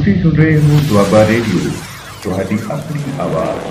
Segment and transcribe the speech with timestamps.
[0.00, 1.70] ਤੁਸੀਂ ਸੁਣ ਰਹੇ ਹੋ ਦੁਆਬਾ ਰੇਡੀਓ,
[2.22, 3.64] ਤੁਹਾਡੀ ਆਪਣੀ ਆਵਾਜ਼।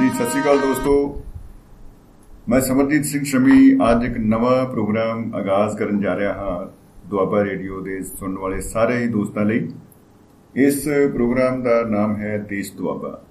[0.00, 0.94] ਜੀ, ਸਤਿ ਸ਼੍ਰੀ ਅਕਾਲ ਦੋਸਤੋ।
[2.48, 3.60] ਮੈਂ ਸਮਰਜੀਤ ਸਿੰਘ ਸ਼ਮੀ
[3.90, 6.58] ਅੱਜ ਇੱਕ ਨਵਾਂ ਪ੍ਰੋਗਰਾਮ ਆਗਾਜ਼ ਕਰਨ ਜਾ ਰਿਹਾ ਹਾਂ
[7.08, 9.68] ਦੁਆਬਾ ਰੇਡੀਓ ਦੇ ਸੁਣਨ ਵਾਲੇ ਸਾਰੇ ਹੀ ਦੋਸਤਾਂ ਲਈ।
[10.56, 13.24] ਇਸ ਪ੍ਰੋਗਰਾਮ ਦਾ ਨਾਮ ਹੈ ਦੇਸ਼ ਦੁਆਬਾ।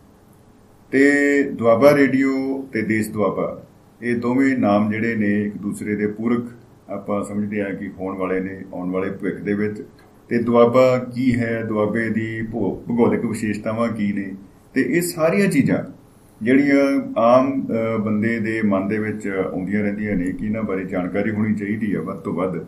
[0.92, 1.12] ਤੇ
[1.44, 3.64] ਦੁਆਬਾ ਰੇਡੀਓ ਤੇ ਦੇਸ਼ ਦੁਆਬਾ
[4.02, 6.44] ਇਹ ਦੋਵੇਂ ਨਾਮ ਜਿਹੜੇ ਨੇ ਇੱਕ ਦੂਸਰੇ ਦੇ ਪੂਰਕ
[6.90, 9.88] ਆਪਾਂ ਸਮਝਦੇ ਹਾਂ ਕਿ ਹੋਣ ਵਾਲੇ ਨੇ ਆਉਣ ਵਾਲੇ ਭਵਿੱਖ ਦੇ ਵਿੱਚ।
[10.30, 11.64] ਤੇ ਦੁਆਬਾ ਕੀ ਹੈ?
[11.64, 14.36] ਦੁਆਬੇ ਦੀ ਭੂ- ਭੂਗੋਲਿਕ ਵਿਸ਼ੇਸ਼ਤਾਵਾਂ ਕੀ ਨੇ?
[14.74, 15.84] ਤੇ ਇਹ ਸਾਰੀਆਂ ਚੀਜ਼ਾਂ
[16.46, 21.32] ਜਿਹੜੀਆਂ ਆਮ ਅ, ਬੰਦੇ ਦੇ ਮਨ ਦੇ ਵਿੱਚ ਆਉਂਦੀਆਂ ਰਹਿੰਦੀਆਂ ਨੇ ਕਿ ਇਹਨਾਂ ਬਾਰੇ ਜਾਣਕਾਰੀ
[21.32, 22.66] ਹੋਣੀ ਚਾਹੀਦੀ ਹੈ ਵੱਧ ਤੋਂ ਵੱਧ।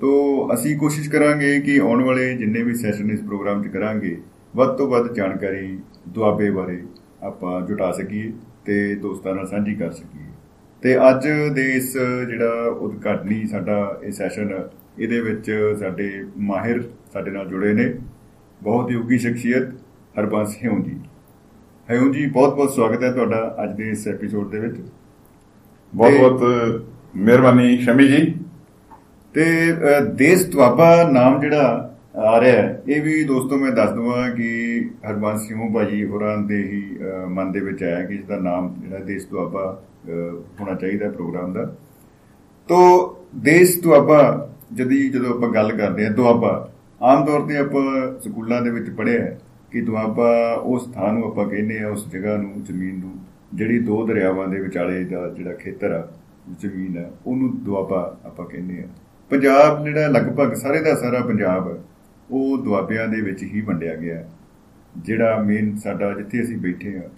[0.00, 4.20] ਤੋ ਅਸੀਂ ਕੋਸ਼ਿਸ਼ ਕਰਾਂਗੇ ਕਿ ਆਉਣ ਵਾਲੇ ਜਿੰਨੇ ਵੀ ਸੈਸ਼ਨ ਇਸ ਪ੍ਰੋਗਰਾਮ 'ਚ ਕਰਾਂਗੇ
[4.56, 5.78] ਵੱਧ ਤੋਂ ਵੱਧ ਜਾਣਕਾਰੀ
[6.08, 6.82] ਦੁਆਬੇ ਬਾਰੇ
[7.22, 8.32] ਆਪਾਂ ਜੁਟਾ ਸਕੀਏ
[8.64, 10.22] ਤੇ ਦੋਸਤਾਂ ਨਾਲ ਸਾਂਝੀ ਕਰ ਸਕੀਏ।
[10.82, 11.92] ਤੇ ਅੱਜ ਦੇ ਇਸ
[12.28, 17.94] ਜਿਹੜਾ ਉਦਘਾਟਨੀ ਸਾਡਾ ਇਹ ਸੈਸ਼ਨ ਇਹਦੇ ਵਿੱਚ ਸਾਡੇ ਮਾਹਿਰ ਸਾਡੇ ਨਾਲ ਜੁੜੇ ਨੇ।
[18.62, 19.68] ਬਹੁਤ ਉੱਗੀ ਸ਼ਖਸੀਅਤ
[20.20, 21.00] ਹਰਬੰਸ ਹਿਉਂ ਜੀ।
[21.90, 24.76] ਹਿਉਂ ਜੀ ਬਹੁਤ ਬਹੁਤ ਸਵਾਗਤ ਹੈ ਤੁਹਾਡਾ ਅੱਜ ਦੇ ਇਸ ਐਪੀਸੋਡ ਦੇ ਵਿੱਚ।
[25.94, 26.42] ਬਹੁਤ ਬਹੁਤ
[27.16, 28.34] ਮਿਹਰਬਾਨੀ ਸ਼ਮੀ ਜੀ।
[29.36, 31.92] ਤੇ ਅ, ਦੇਸ਼ ਦੁਆਬਾ ਨਾਮ ਜਿਹੜਾ
[32.26, 34.48] ਆ ਰਿਹਾ ਹੈ ਇਹ ਵੀ ਦੋਸਤੋ ਮੈਂ ਦੱਸ ਦਵਾਂ ਕਿ
[35.08, 38.74] ਹਰਬੰਸ ਸਿੰਘ ਭਾਜੀ ਹੋਰਾਂ ਦੇ ਹੀ ਅ, ਮਨ ਦੇ ਵਿੱਚ ਆਇਆ ਕਿ ਇਸ ਦਾ ਨਾਮ
[38.82, 39.64] ਜਿਹੜਾ ਦੇਸ਼ ਦੁਆਬਾ
[40.08, 40.10] ਅ,
[40.60, 41.64] ਹੋਣਾ ਚਾਹੀਦਾ ਪ੍ਰੋਗਰਾਮ ਦਾ।
[42.68, 42.78] ਤੋ
[43.42, 44.20] ਦੇਸ਼ ਦੁਆਬਾ
[44.72, 46.68] ਜਦੀ ਜਦੋਂ ਆਪਾਂ ਗੱਲ ਕਰਦੇ ਹਾਂ ਦੁਆਬਾ
[47.00, 47.82] ਆਮ ਤੌਰ ਤੇ ਆਪਾਂ
[48.20, 49.38] ਸਕੂਲਾਂ ਦੇ ਵਿੱਚ ਪੜ੍ਹਿਆ ਹੈ
[49.72, 50.30] ਕਿ ਦੁਆਬਾ
[50.64, 53.12] ਉਸ ਸਥਾਨ ਨੂੰ ਆਪਾਂ ਕਹਿੰਦੇ ਆ ਉਸ ਜਗ੍ਹਾ ਨੂੰ ਜ਼ਮੀਨ ਨੂੰ
[53.54, 56.06] ਜਿਹੜੀ ਦੋ ਦਰਿਆਵਾਂ ਦੇ ਵਿਚਾਲੇ ਦਾ ਜਿਹੜਾ ਖੇਤਰ ਆ
[56.60, 58.86] ਜ਼ਮੀਨ ਆ ਉਹਨੂੰ ਦੁਆਬਾ ਆਪਾਂ ਕਹਿੰਦੇ ਆ
[59.30, 61.82] ਪੰਜਾਬ ਜਿਹੜਾ ਲਗਭਗ ਸਾਰੇ ਦਾ ਸਾਰਾ ਪੰਜਾਬ ਹੈ,
[62.30, 64.28] ਉਹ ਦੁਆਬਿਆਂ ਦੇ ਵਿੱਚ ਹੀ ਵੰਡਿਆ ਗਿਆ। ਹੈ।
[64.98, 67.08] ਜਿਹੜਾ ਮੇਨ ਸਾਡਾ ਜਿੱਥੇ ਅਸੀਂ ਬੈਠੇ ਆ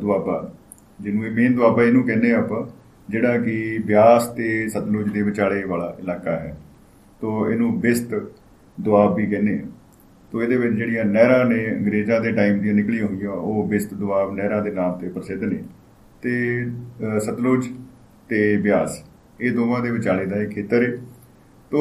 [0.00, 0.52] ਦੁਆਬਾ
[1.00, 2.62] ਜਿਹਨੂੰ ਇਹ ਮੇਨ ਦੁਆਬਾ ਇਹਨੂੰ ਕਹਿੰਦੇ ਆ ਆਪਾਂ
[3.08, 6.56] ਜਿਹੜਾ ਕਿ ਬਿਆਸ ਤੇ ਸਤਲੁਜ ਦੇ ਵਿਚਾਲੇ ਵਾਲਾ ਇਲਾਕਾ ਹੈ।
[7.20, 8.14] ਤੋ ਇਹਨੂੰ ਬਿਸਤ
[8.80, 9.66] ਦੁਆਬ ਵੀ ਕਹਿੰਦੇ ਆ
[10.32, 14.34] ਤੋ ਇਹਦੇ ਵਿੱਚ ਜਿਹੜੀਆਂ ਨਹਿਰਾਂ ਨੇ ਅੰਗਰੇਜ਼ਾਂ ਦੇ ਟਾਈਮ ਦੀਆਂ ਨਿਕਲੀਆਂ ਹੋਈਆਂ ਉਹ ਬਿਸਤ ਦੁਆਬ
[14.34, 15.62] ਨਹਿਰਾਂ ਦੇ ਨਾਮ ਤੇ ਪ੍ਰਸਿੱਧ ਨੇ।
[16.22, 17.66] ਤੇ ਅ, ਸਤਲੁਜ
[18.28, 19.02] ਤੇ ਬਿਆਸ
[19.40, 20.92] ਇਹ ਦੋਵਾਂ ਦੇ ਵਿਚਾਲੇ ਦਾ ਇਹ ਖੇਤਰ ਹੈ।
[21.70, 21.80] ਤੋ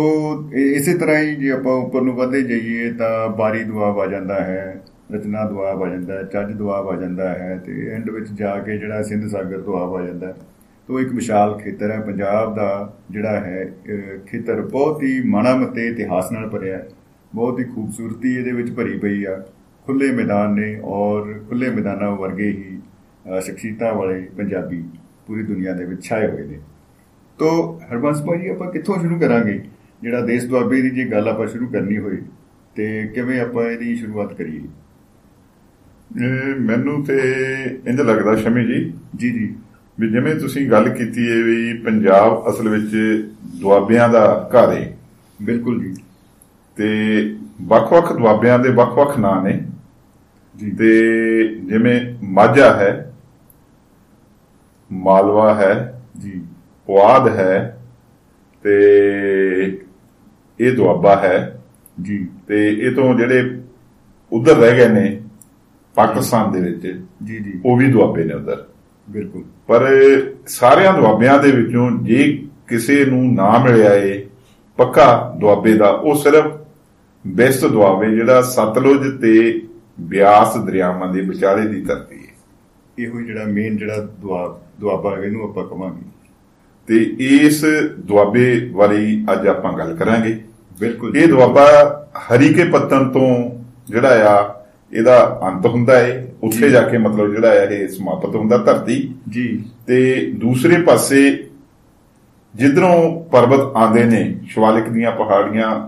[0.53, 4.35] ਇਹ- ਇਸੇ ਤਰ੍ਹਾਂ ਹੀ ਜੇ ਆਪਾਂ ਉੱਪਰ ਨੂੰ ਵਧਦੇ ਜਾਈਏ ਤਾਂ ਬਾਰੀ ਦੁਆਬ ਆ ਜਾਂਦਾ
[4.35, 4.81] ਹੈ
[5.11, 8.77] ਰਚਨਾ ਦੁਆਬ ਆ ਜਾਂਦਾ ਹੈ ਚੱਜ ਦੁਆਬ ਆ ਜਾਂਦਾ ਹੈ ਤੇ ਐਂਡ ਵਿੱਚ ਜਾ ਕੇ
[8.77, 10.33] ਜਿਹੜਾ ਸਿੰਧ ਸਾਗਰ ਦੁਆਬ ਆ ਜਾਂਦਾ ਹੈ।
[10.87, 16.31] ਤੋ ਇੱਕ ਵਿਸ਼ਾਲ ਖੇਤਰ ਹੈ ਪੰਜਾਬ ਦਾ ਜਿਹੜਾ ਹੈ ਅਹ, ਖੇਤਰ ਬਹੁਤ ਹੀ ਮਾਣਾਮਤੇ ਇਤਿਹਾਸ
[16.31, 16.87] ਨਾਲ ਭਰਿਆ ਹੈ।
[17.35, 19.45] ਬਹੁਤ ਹੀ ਖੂਬਸੂਰਤੀ ਇਹਦੇ ਵਿੱਚ ਭਰੀ ਪਈ ਆ।
[19.85, 22.79] ਖੁੱਲੇ ਮੈਦਾਨ ਨੇ ਔਰ ਖੁੱਲੇ ਮੈਦਾਨਾਂ ਵਰਗੇ ਹੀ
[23.29, 24.83] ਅਹ, ਸ਼ਖਸੀਅਤਾਂ ਵਾਲੇ ਪੰਜਾਬੀ
[25.27, 26.59] ਪੂਰੀ ਦੁਨੀਆ ਦੇ ਵਿੱਚ ਛਾਏ ਹੋਏ ਨੇ।
[27.39, 29.61] ਤੋ ਹਰਬੰਸ ਭਾਜੀ ਆਪਾਂ ਕਿੱਥੋਂ ਸ਼ੁਰੂ ਕਰਾਂਗੇ?
[30.01, 32.21] ਜਿਹੜਾ ਦੇਸ਼ ਦੁਆਬੇ ਦੀ ਜੇ ਗੱਲ ਆਪਾਂ ਸ਼ੁਰੂ ਕਰਨੀ ਹੋਏ
[32.75, 34.61] ਤੇ ਕਿਵੇਂ ਆਪਾਂ ਇਹਦੀ ਸ਼ੁਰੂਆਤ ਕਰੀਏ?
[36.59, 37.19] ਮੈਨੂੰ ਤੇ
[37.87, 39.55] ਇੰਜ ਲੱਗਦਾ ਸ਼ਮੀ ਜੀ ਜੀ ਜੀ।
[39.99, 42.91] ਵੀ ਜਿਵੇਂ ਤੁਸੀਂ ਗੱਲ ਕੀਤੀ ਹੈ ਵੀ ਪੰਜਾਬ ਅਸਲ ਵਿੱਚ
[43.61, 44.97] ਦੁਆਬਿਆਂ ਦਾ ਘਰ ਹੈ
[45.41, 45.93] ਬਿਲਕੁਲ ਜੀ।
[46.75, 49.65] ਤੇ ਵੱਖ-ਵੱਖ ਦੁਆਬਿਆਂ ਦੇ ਵੱਖ-ਵੱਖ ਨਾਂ ਨੇ।
[50.57, 50.89] ਜੀ। ਤੇ
[51.55, 53.13] ਜਿਵੇਂ ਮਾਝਾ ਹੈ
[54.91, 56.41] ਮਾਲਵਾ ਹੈ ਜੀ।
[56.85, 57.85] ਪੁਆਧ ਹੈ
[58.63, 59.81] ਤੇ
[60.59, 61.63] ਇਹ ਦੁਆਬਾ ਹੈ।
[62.01, 63.61] ਜੀ। ਤੇ ਇਹ ਤੋਂ ਜਿਹੜੇ
[64.33, 65.21] ਉਧਰ ਰਹਿ ਗਏ ਨੇ
[65.95, 68.65] ਪਾਕਿਸਤਾਨ ਦੇ ਵਿੱਚ ਜੀ ਜੀ। ਉਹ ਵੀ ਦੁਆਬੇ ਨੇ ਉਧਰ।
[69.09, 69.87] ਬਿਲਕੁਲ। ਪਰ
[70.47, 74.27] ਸਾਰਿਆਂ ਦੁਆਬਿਆਂ ਦੇ ਵਿੱਚੋਂ ਜੇ ਕਿਸੇ ਨੂੰ ਨਾ ਮਿਲਿਆ ਏ
[74.77, 76.53] ਪੱਕਾ ਦੁਆਬੇ ਦਾ ਉਹ ਸਿਰਫ
[77.27, 79.61] ਬੈਸਟ ਦੁਆਬੇ ਜਿਹੜਾ ਸਤਲੁਜ ਤੇ
[79.99, 82.33] ਬਿਆਸ ਦਰਿਆਵਾਂ ਦੇ ਵਿਚਾਲੇ ਦੀ ਧਰਤੀ ਹੈ।
[82.99, 86.09] ਇਹੋ ਜਿਹੜਾ ਮੇਨ ਜਿਹੜਾ ਦੁਆਬ ਦੁਆਬਾ ਹੈ ਇਹਨੂੰ ਆਪਾਂ ਕਵਾਂਗੇ।
[86.87, 87.65] ਤੇ ਇਸ
[87.99, 90.39] ਦੁਆਬੇ ਬਾਰੇ ਅੱਜ ਆਪਾਂ ਗੱਲ ਕਰਾਂਗੇ।
[90.79, 91.65] ਬਿਲਕੁਲ ਇਹ ਦੁਆਬਾ
[92.17, 93.49] ਹਰੀਕੇ ਪੱਤਨ ਤੋਂ
[93.87, 98.57] ਜਿਹੜਾ ਆ ਇਹਦਾ ਅੰਤ ਹੁੰਦਾ ਏ। ਉੱਥੇ ਜਾ। ਕੇ ਮਤਲਬ ਜਿਹੜਾ ਆ ਇਹ ਸਮਾਪਤ ਹੁੰਦਾ
[98.57, 101.47] ਧਰਤੀ। ਜੀ। ਤੇ ਦੂਸਰੇ ਪਾਸੇ
[102.55, 105.87] ਜਿੱਧਰੋਂ ਪਰਬਤ ਆਉਂਦੇ ਨੇ ਸ਼ਿਵਾਲਿਕ ਦੀਆਂ ਪਹਾੜੀਆਂ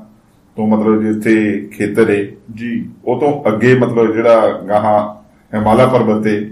[0.55, 5.19] ਤੋਂ ਮਤਲਬ ਜਿੱਥੇ ਖੇਤਰ ਏ ਜੀ। ਉਹ ਤੋਂ ਅੱਗੇ ਮਤਲਬ ਜਿਹੜਾ ਗਾਹਾਂ
[5.57, 6.51] ਹਿਮਾਲਾ ਪਰਬਤ ਤੇ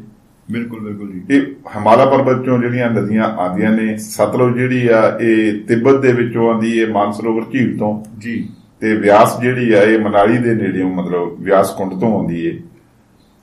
[0.51, 1.41] ਬਿਲਕੁਲ ਬਿਲਕੁਲ ਜੀ। ਇਹ
[1.75, 6.77] ਹਿਮਾਲਾ ਪਰਬਤ ਚੋਂ ਜਿਹੜੀਆਂ ਨਦੀਆਂ ਆਉਂਦੀਆਂ ਨੇ ਸਤਲੁਜ ਜਿਹੜੀ ਆ ਇਹ ਤਿੱਬਤ ਦੇ ਵਿੱਚੋਂ ਆਉਂਦੀ
[6.79, 8.49] ਏ ਮਾਨਸਰੋਵਰ ਝੀਲ ਤੋਂ। ਜੀ।
[8.79, 12.59] ਤੇ ਵਿਆਸ ਜਿਹੜੀ ਆ ਇਹ ਮਨਾਲੀ ਦੇ ਨੇੜਿਓਂ ਮਤਲਬ ਵਿਆਸ ਕੁੰਡ ਤੋਂ ਆਉਂਦੀ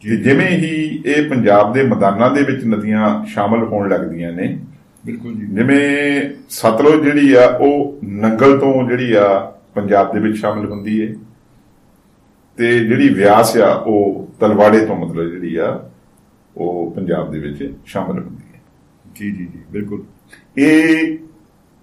[0.02, 4.58] ਤੇ ਜਿਵੇਂ ਹੀ ਇਹ ਪੰਜਾਬ ਦੇ ਮੈਦਾਨਾਂ ਦੇ ਵਿੱਚ ਨਦੀਆਂ ਸ਼ਾਮਲ ਹੋਣ ਲੱਗਦੀਆਂ ਨੇ
[5.06, 10.66] ਬਿਲਕੁਲ ਜੀ। ਜਿਵੇਂ ਸਤਲੁਜ ਜਿਹੜੀ ਆ ਉਹ ਨੰਗਲ ਤੋਂ ਜਿਹੜੀ ਆ ਪੰਜਾਬ ਦੇ ਵਿੱਚ ਸ਼ਾਮਲ
[10.66, 11.14] ਹੁੰਦੀ ਏ।
[12.58, 15.90] ਤੇ ਜਿਹੜੀ ਵਿਆਸ ਆ ਉਹ ਤਲਵਾੜੇ ਤੋਂ ਮਤਲਬ ਜਿਹੜੀ ਆ
[16.56, 18.60] ਉਹ ਪੰਜਾਬ ਦੇ ਵਿੱਚ ਸ਼ਾਮਲ ਹੁੰਦੀ ਹੈ।
[19.16, 20.02] ਜੀ ਜੀ ਜੀ ਬਿਲਕੁਲ।
[20.58, 21.18] ਇਹ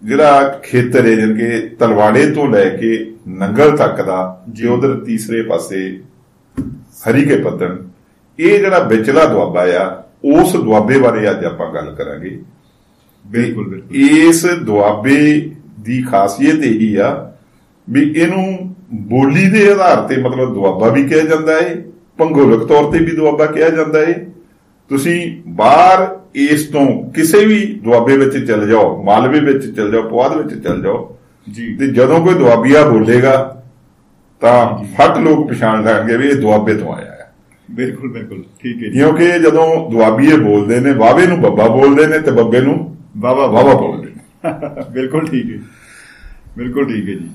[0.03, 5.41] ਜਿਹੜਾ ਖੇਤਰ ਹੈ ਜਿਵੇਂ ਕਿ ਤਲਵਾੜੇ ਤੋਂ ਲੈ ਕੇ ਨੰਗਲ ਤੱਕ ਦਾ ਜੀ। ਉਧਰ ਤੀਸਰੇ
[5.41, 5.99] ਪਾਸੇ
[7.09, 7.77] ਹਰੀਕੇ ਪੱਤਨ
[8.39, 12.39] ਇਹ ਜਿਹੜਾ ਵਿਚਲਾ ਦੁਆਬਾ ਆ ਉਸ ਦੁਆਬੇ ਬਾਰੇ ਅੱਜ ਆਪਾਂ ਗੱਲ ਕਰਾਂਗੇ।
[13.27, 17.33] ਬਿਲਕੁਲ ਬਿਲਕੁਲ। ਇਸ ਦੁਆਬੇ ਦੀ ਖਾਸੀਅਤ ਇਹੀ ਆ
[17.89, 21.75] ਵੀ ਇਹਨੂੰ ਬੋਲੀ ਦੇ ਆਧਾਰ ਤੇ ਮਤਲਬ ਦੁਆਬਾ ਵੀ ਕਿਹਾ ਜਾਂਦਾ ਹੈ
[22.17, 24.30] ਭੂਗੋਲਿਕ ਤੌਰ ਤੇ ਵੀ ਦੁਆਬਾ ਕਿਹਾ ਜਾਂਦਾ ਹੈ
[24.91, 26.07] ਤੁਸੀਂ ਬਾਹਰ
[26.41, 30.81] ਇਸ ਤੋਂ ਕਿਸੇ ਵੀ ਦੁਆਬੇ ਵਿੱਚ ਚਲ ਜਾਓ ਮਾਲਵੇ ਵਿੱਚ ਚਲ ਜਾਓ ਪੁਆਧ ਵਿੱਚ ਚਲ
[30.81, 31.17] ਜਾਓ
[31.47, 33.33] ਜੀ। ਤੇ ਜਦੋਂ ਕੋਈ ਦੁਆਬੀਆ ਬੋਲੇਗਾ
[34.41, 34.55] ਤਾਂ
[34.95, 37.31] ਫਟ ਲੋਕ ਪਛਾਣ ਲੈਣਗੇ ਵੀ ਇਹ ਦੁਆਬੇ ਤੋਂ ਆਇਆ ਹੈ।
[37.71, 42.19] ਬਿਲਕੁਲ ਬਿਲਕੁਲ ਠੀਕ ਹੈ ਜੀ। ਕਿਉਂਕਿ ਜਦੋਂ ਦੁਆਬੀਏ ਬੋਲਦੇ ਨੇ ਵਾਵੇ ਨੂੰ ਬੱਬਾ ਬੋਲਦੇ ਨੇ
[42.19, 42.75] ਤੇ ਬੱਬੇ ਨੂੰ
[43.17, 44.11] ਵਾਵਾ ਵਾਵਾ ਬੋਲਦੇ ਨੇ।
[44.93, 45.59] ਬਿਲਕੁਲ ਠੀਕ ਹੈ
[46.57, 47.29] ਬਿਲਕੁਲ ਠੀਕ ਹੈ ਜੀ।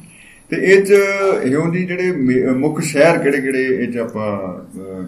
[0.52, 0.92] ਤੇ ਇਹ ਚ
[1.46, 2.10] ਹਿਉਂ ਜੀ ਜਿਹੜੇ
[2.54, 4.28] ਮੁੱਖ ਸ਼ਹਿਰ ਕਿਹੜੇ ਕਿਹੜੇ ਇਹ ਚ ਆਪਾਂ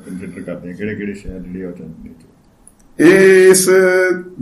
[0.07, 2.11] ਕੰਸੀਡਰ ਕਰਦੇ ਹਾਂ। ਕਿਹੜੇ ਕਿਹੜੇ ਸ਼ਹਿਰ ਜਿਹੜੇ ਆ ਚੰਦੇ
[2.99, 3.71] ਇਸ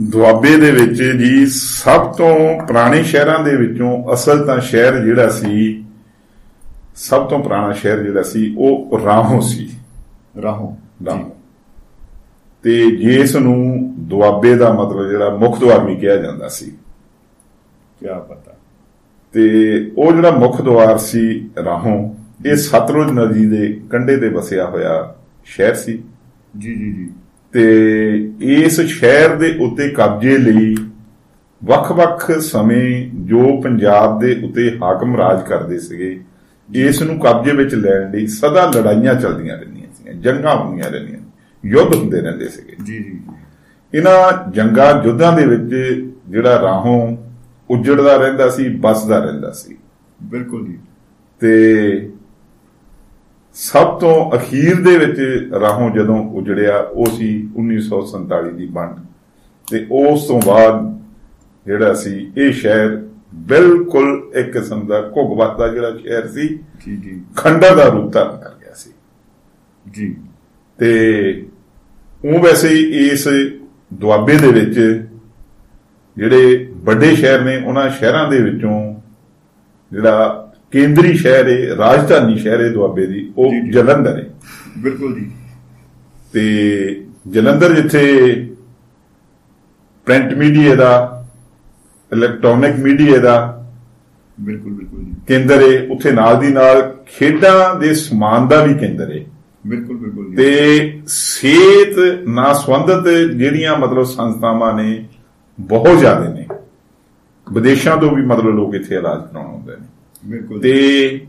[0.01, 5.85] ਦੁਆਬੇ ਦੇ ਵਿੱਚ ਜੀ ਸਭ ਤੋਂ ਪੁਰਾਣੇ ਸ਼ਹਿਰਾਂ ਦੇ ਵਿੱਚੋਂ ਅਸਲ ਤਾਂ ਸ਼ਹਿਰ ਜਿਹੜਾ ਸੀ
[6.95, 9.69] ਸਭ ਤੋਂ ਪੁਰਾਣਾ ਸ਼ਹਿਰ ਜਿਹੜਾ ਸੀ ਉਹ ਰਾਹੋਂ ਸੀ।
[10.41, 10.75] ਰਾਹੋਂ
[11.05, 11.31] ਰਾਹੋਂ।
[12.63, 16.65] ਤੇ ਜਿਸ ਨੂੰ ਦੁਆਬੇ ਦਾ ਮਤਲਬ ਜਿਹੜਾ ਮੁੱਖ ਦੁਆਰ ਵੀ ਕਿਹਾ ਜਾਂਦਾ ਸੀ।
[17.99, 18.57] ਕੀ ਪਤਾ।
[19.33, 19.41] ਤੇ
[19.97, 22.15] ਉਹ ਜਿਹੜਾ ਮੁੱਖ ਦੁਆਰ ਸੀ ਰਾਹੋਂ
[22.45, 25.15] ਇਹ ਸਤਲੁਜ ਨਦੀ ਦੇ ਕੰਢੇ ਤੇ ਵਸਿਆ ਹੋਇਆ
[25.45, 26.03] ਸ਼ਹਿਰ ਸੀ।
[26.57, 27.09] ਜੀ ਜੀ ਜੀ।
[27.51, 30.75] ਤੇ ਇਸ ਸ਼ਹਿਰ ਦੇ ਉੱਤੇ ਕਬਜ਼ੇ ਲਈ
[31.63, 36.19] ਵੱਖ-ਵੱਖ ਸਮੇਂ ਜੋ ਪੰਜਾਬ ਦੇ ਉੱਤੇ ਹਾਕਮ ਰਾਜ ਕਰਦੇ ਸੀਗੇ
[36.75, 41.19] ਇਸ ਨੂੰ ਕਬਜ਼ੇ ਵਿੱਚ ਲੈਣ ਲਈ ਸਦਾ ਲੜਾਈਆਂ ਚੱਲਦੀਆਂ ਰਹਿੰਦੀਆਂ ਸੀਗੀਆਂ ਜੰਗਾਂ ਹੁੰਦੀਆਂ ਰਹਿੰਦੀਆਂ
[41.65, 43.19] ਯੁੱਧ ਹੁੰਦੇ ਰਹਿੰਦੇ ਸੀਗੇ। ਜੀ ਜੀ
[43.93, 45.75] ਇਹਨਾਂ ਜੰਗਾਂ ਯੁੱਧਾਂ ਦੇ ਵਿੱਚ
[46.29, 47.17] ਜਿਹੜਾ ਰਾਹੋਂ
[47.69, 49.77] ਉਜੜਦਾ ਰਹਿੰਦਾ ਸੀ ਬਸਦਾ ਰਹਿੰਦਾ ਸੀ।
[50.23, 50.77] ਬਿਲਕੁਲ ਜੀ।
[51.39, 52.11] ਤੇ
[53.59, 58.95] ਸਭ ਤੋਂ ਅਖੀਰ ਦੇ ਵਿੱਚ ਰਾਹੋਂ ਜਦੋਂ ਉਜੜਿਆ ਉਹ ਸੀ 1947 ਦੀ ਵੰਡ।
[59.71, 61.01] ਤੇ ਉਸ ਤੋਂ ਬਾਅਦ
[61.65, 66.47] ਜਿਹੜਾ ਸੀ ਇਹ ਸ਼ਹਿਰ ਬਿਲਕੁਲ ਇੱਕ ਕਿਸਮ ਦਾ ਘੁਗਵਤ ਦਾ ਜਿਹੜਾ ਸ਼ਹਿਰ ਸੀ
[66.85, 68.91] ਜੀ ਜੀ। ਖੰਡਾ ਦਾ ਰੂਪ ਧਾਰਨ ਕਰ ਗਿਆ ਸੀ।
[69.91, 70.15] ਜੀ।
[70.77, 71.47] ਤੇ
[72.25, 73.27] ਉਹ ਵੈਸੇ ਹੀ ਇਸ
[73.93, 75.05] ਦੁਆਬੇ ਦੇ ਵਿੱਚ
[76.17, 78.95] ਜਿਹੜੇ ਵੱਡੇ ਸ਼ਹਿਰ ਨੇ ਉਹਨਾਂ ਸ਼ਹਿਰਾਂ ਦੇ ਵਿੱਚੋਂ
[79.91, 84.25] ਜਿਹੜਾ ਕੇਂਦਰੀ ਸ਼ਹਿਰ ਹੈ ਰਾਜਧਾਨੀ ਸ਼ਹਿਰ ਹੈ ਦੁਆਬੇ ਦੀ ਉਹ। ਜਲੰਧਰ ਹੈ।
[84.77, 85.31] ਬਿਲਕੁਲ ਜੀ।
[86.33, 88.33] ਤੇ ਜਲੰਧਰ ਜਿੱਥੇ
[90.05, 91.25] ਪ੍ਰਿੰਟ ਮੀਡੀਆ ਦਾ
[92.13, 93.53] ਇਲੈਕਟ੍ਰੋਨਿਕ ਮੀਡੀਆ ਦਾ
[94.39, 99.11] ਬਿਲਕੁਲ ਬਿਲਕੁਲ ਜੀ। ਕੇਂਦਰ ਹੈ ਉੱਥੇ ਨਾਲ ਦੀ ਨਾਲ ਖੇਡਾਂ ਦੇ ਸਮਾਨ ਦਾ ਵੀ ਕੇਂਦਰ
[99.11, 99.25] ਹੈ।
[99.67, 105.05] ਬਿਲਕੁਲ ਬਿਲਕੁਲ ਜੀ। ਤੇ ਸਿਹਤ ਨਾਲ ਸੰਬੰਧਿਤ ਜਿਹੜੀਆਂ ਮਤਲਬ ਸੰਸਥਾਵਾਂ ਨੇ
[105.59, 106.47] ਬਹੁਤ ਜ਼ਿਆਦਾ ਨੇ।
[107.53, 109.87] ਵਿਦੇਸ਼ਾਂ ਤੋਂ ਵੀ ਮਤਲਬ ਲੋਕ ਇੱਥੇ ਇਲਾਜ ਕਰਾਉਣ ਆਉਂਦੇ ਨੇ।
[110.61, 111.21] ਤੇ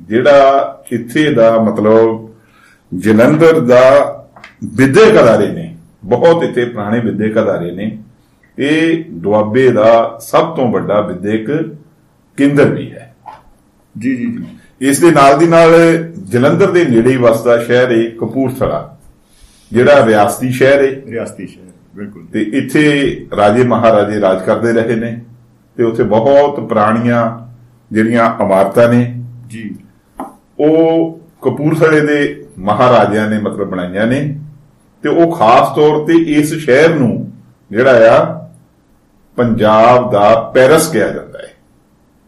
[0.00, 2.28] ਜਿਹੜਾ ਇੱਥੇ ਦਾ ਮਤਲਬ
[2.94, 3.82] ਜਲੰਧਰ ਦਾ
[4.76, 7.98] ਵਿਦਿਅਕ ਅਦਾਰੇ ਨੇ ਬਹੁਤ ਇੱਥੇ ਪੁਰਾਣੇ ਵਿਦਿਅਕ ਅਦਾਰੇ ਨੇ
[8.58, 11.74] ਇਹ ਦੁਆਬੇ ਦਾ ਸਭ ਤੋਂ ਵੱਡਾ ਵਿਦਿਅਕ
[12.36, 13.14] ਕੇਂਦਰ ਵੀ ਹੈ।
[13.98, 14.44] ਜੀ ਜੀ ਜੀ।
[14.80, 15.70] ਇਸ ਦੇ ਨਾਲ ਦੀ ਨਾਲ
[16.28, 18.98] ਜਲੰਧਰ ਦੇ ਨੇੜੇ ਹੀ ਵਸਦਾ ਸ਼ਹਿਰ ਹੈ ਕਪੂਰਥਲਾ
[19.72, 25.20] ਜਿਹੜਾ ਰਿਆਸਤੀ ਸ਼ਹਿਰ ਹੈ ਰਿਆਸਤੀ ਸ਼ਹਿਰ ਬਿਲਕੁਲ। ਤੇ ਇੱਥੇ ਰਾਜੇ ਮਹਾਰਾਜੇ ਰਾਜ ਕਰਦੇ ਰਹੇ ਨੇ
[25.76, 27.43] ਤੇ ਉੱਥੇ ਬਹੁਤ ਪੁਰਾਣੀਆਂ
[27.94, 29.02] ਜਿਹੜੀਆਂ ਇਮਾਰਤਾਂ ਨੇ
[29.48, 29.74] ਜੀ।
[30.60, 34.38] ਉਹ ਕਪੂਰਥਲੇ ਦੇ ਮਹਾਰਾਜਿਆਂ ਨੇ ਮਤਲਬ ਬਣਾਈਆਂ ਨੇ
[35.02, 37.32] ਤੇ ਉਹ ਖਾਸ ਤੌਰ ਤੇ ਇਸ ਸ਼ਹਿਰ ਨੂੰ
[37.70, 38.48] ਜਿਹੜਾ ਆ
[39.36, 41.52] ਪੰਜਾਬ ਦਾ ਪੈਰਿਸ ਕਿਹਾ ਜਾਂਦਾ ਹੈ।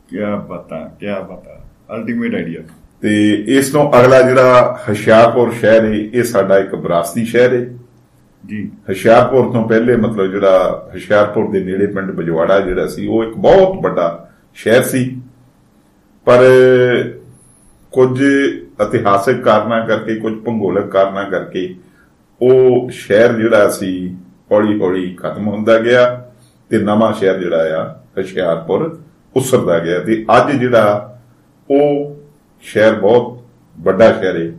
[0.09, 0.17] ਕੀ
[0.49, 1.65] ਪਤਾ ਕੀ ਪਤਾ
[1.95, 2.61] ਅਲਟੀਮੇਟ ਆਈਡੀਆ
[3.01, 7.65] ਤੇ ਇਸ ਤੋਂ ਅਗਲਾ ਜਿਹੜਾ ਹਸ਼ਿਆਰਪੁਰ ਸ਼ਹਿਰ ਹੈ ਇਹ ਸਾਡਾ ਇੱਕ ਵਿਰਾਸਤੀ ਸ਼ਹਿਰ ਹੈ।
[8.47, 13.37] ਜੀ। ਹਸ਼ਿਆਰਪੁਰ ਤੋਂ ਪਹਿਲੇ ਮਤਲਬ ਜਿਹੜਾ ਹਸ਼ਿਆਰਪੁਰ ਦੇ ਨੇੜੇ ਪਿੰਡ ਬਜਵਾੜਾ ਜਿਹੜਾ ਸੀ ਉਹ ਇੱਕ
[13.37, 15.21] ਬਹੁਤ ਵੱਡਾ ਸ਼ਹਿਰ ਸੀ।
[16.27, 16.45] ਪਰ
[17.93, 18.23] ਕੁਝ
[18.83, 21.75] ਇਤਿਹਾਸਕ ਕਾਰਨਾਂ ਕਰਕੇ ਕੁਝ ਭੂਗੋਲਿਕ ਕਾਰਨਾਂ ਕਰਕੇ
[22.43, 24.17] ਉਹ ਸ਼ਹਿਰ ਜਿਹੜਾ ਸੀ
[24.53, 26.31] ਹੌਲੀ ਹੌਲੀ ਖਤਮ ਹੁੰਦਾ ਗਿਆ
[26.71, 28.99] ਤੇ ਨਵਾਂ ਸ਼ਹਿਰ ਜਿਹੜਾ ਆ ਹਸ਼ਿਆਰਪੁਰ
[29.37, 31.19] ਉਸਰਦਾ ਗਿਆ ਤੇ ਅੱਜ ਜਿਹੜਾ
[31.71, 32.17] ਉਹ
[32.63, 33.39] ਸ਼ਹਿਰ ਬਹੁਤ
[33.81, 34.53] ਵੱਡਾ ਸ਼ਹਿਰ ਹੈ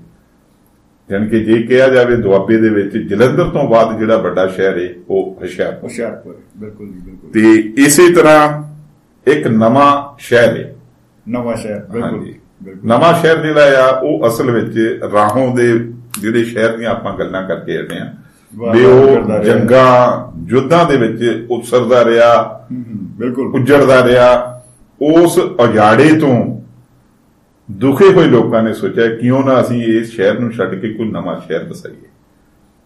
[1.09, 4.89] ਜਾਣੀ ਕਿ ਜੇ ਕਿਹਾ ਜਾਵੇ ਦੁਆਬੇ ਦੇ ਵਿੱਚ ਜਲੰਧਰ ਤੋਂ ਬਾਅਦ ਜਿਹੜਾ ਵੱਡਾ ਸ਼ਹਿਰ ਹੈ
[5.09, 8.63] ਉਹ ਹੁਸ਼ਿਆਰਪੁਰ। ਹੁਸ਼ਿਆਰਪੁਰ ਬਿਲਕੁਲ ਜੀ ਬਿਲਕੁਲ। ਤੇ ਇਸੇ ਤਰ੍ਹਾਂ
[9.31, 10.76] ਇੱਕ ਨਵਾਂ ਸ਼ਹਿਰ ਹੈ
[11.27, 12.27] ਨਵਾਂ ਸ਼ਹਿਰ ਬਿਲਕੁਲ
[12.85, 15.79] ਨਵਾਂ ਸ਼ਹਿਰ ਜਿਹੜਾ ਆ ਉਹ ਅਸਲ ਵਿੱਚ ਰਾਹੋਂ ਦੇ
[16.21, 18.13] ਜਿਹੜੇ ਸ਼ਹਿਰ ਦੀਆਂ ਆਪਾਂ ਗੱਲਾਂ ਕਰਕੇ ਆਏ ਆ
[18.73, 19.87] ਵੀ ਉਹ। ਜੰਗਾਂ
[20.47, 22.65] ਯੁੱਧਾਂ ਦੇ ਵਿੱਚ ਉਸਰਦਾ ਰਿਹਾ
[23.17, 24.53] ਬਿਲਕੁਲ। ਉੱਜੜਦਾ ਰਿਹਾ।
[25.01, 26.61] ਉਸ ਉਜਾੜੇ ਤੋਂ
[27.71, 31.41] ਦੁਖੇ ਹੋਏ ਲੋਕਾਂ ਨੇ ਸੋਚਿਆ ਕਿਉਂ ਨਾ ਅਸੀਂ ਇਸ ਸ਼ਹਿਰ ਨੂੰ ਛੱਡ ਕੇ ਕੋਈ ਨਵਾਂ
[31.47, 32.05] ਸ਼ਹਿਰ ਵਸਾਈਏ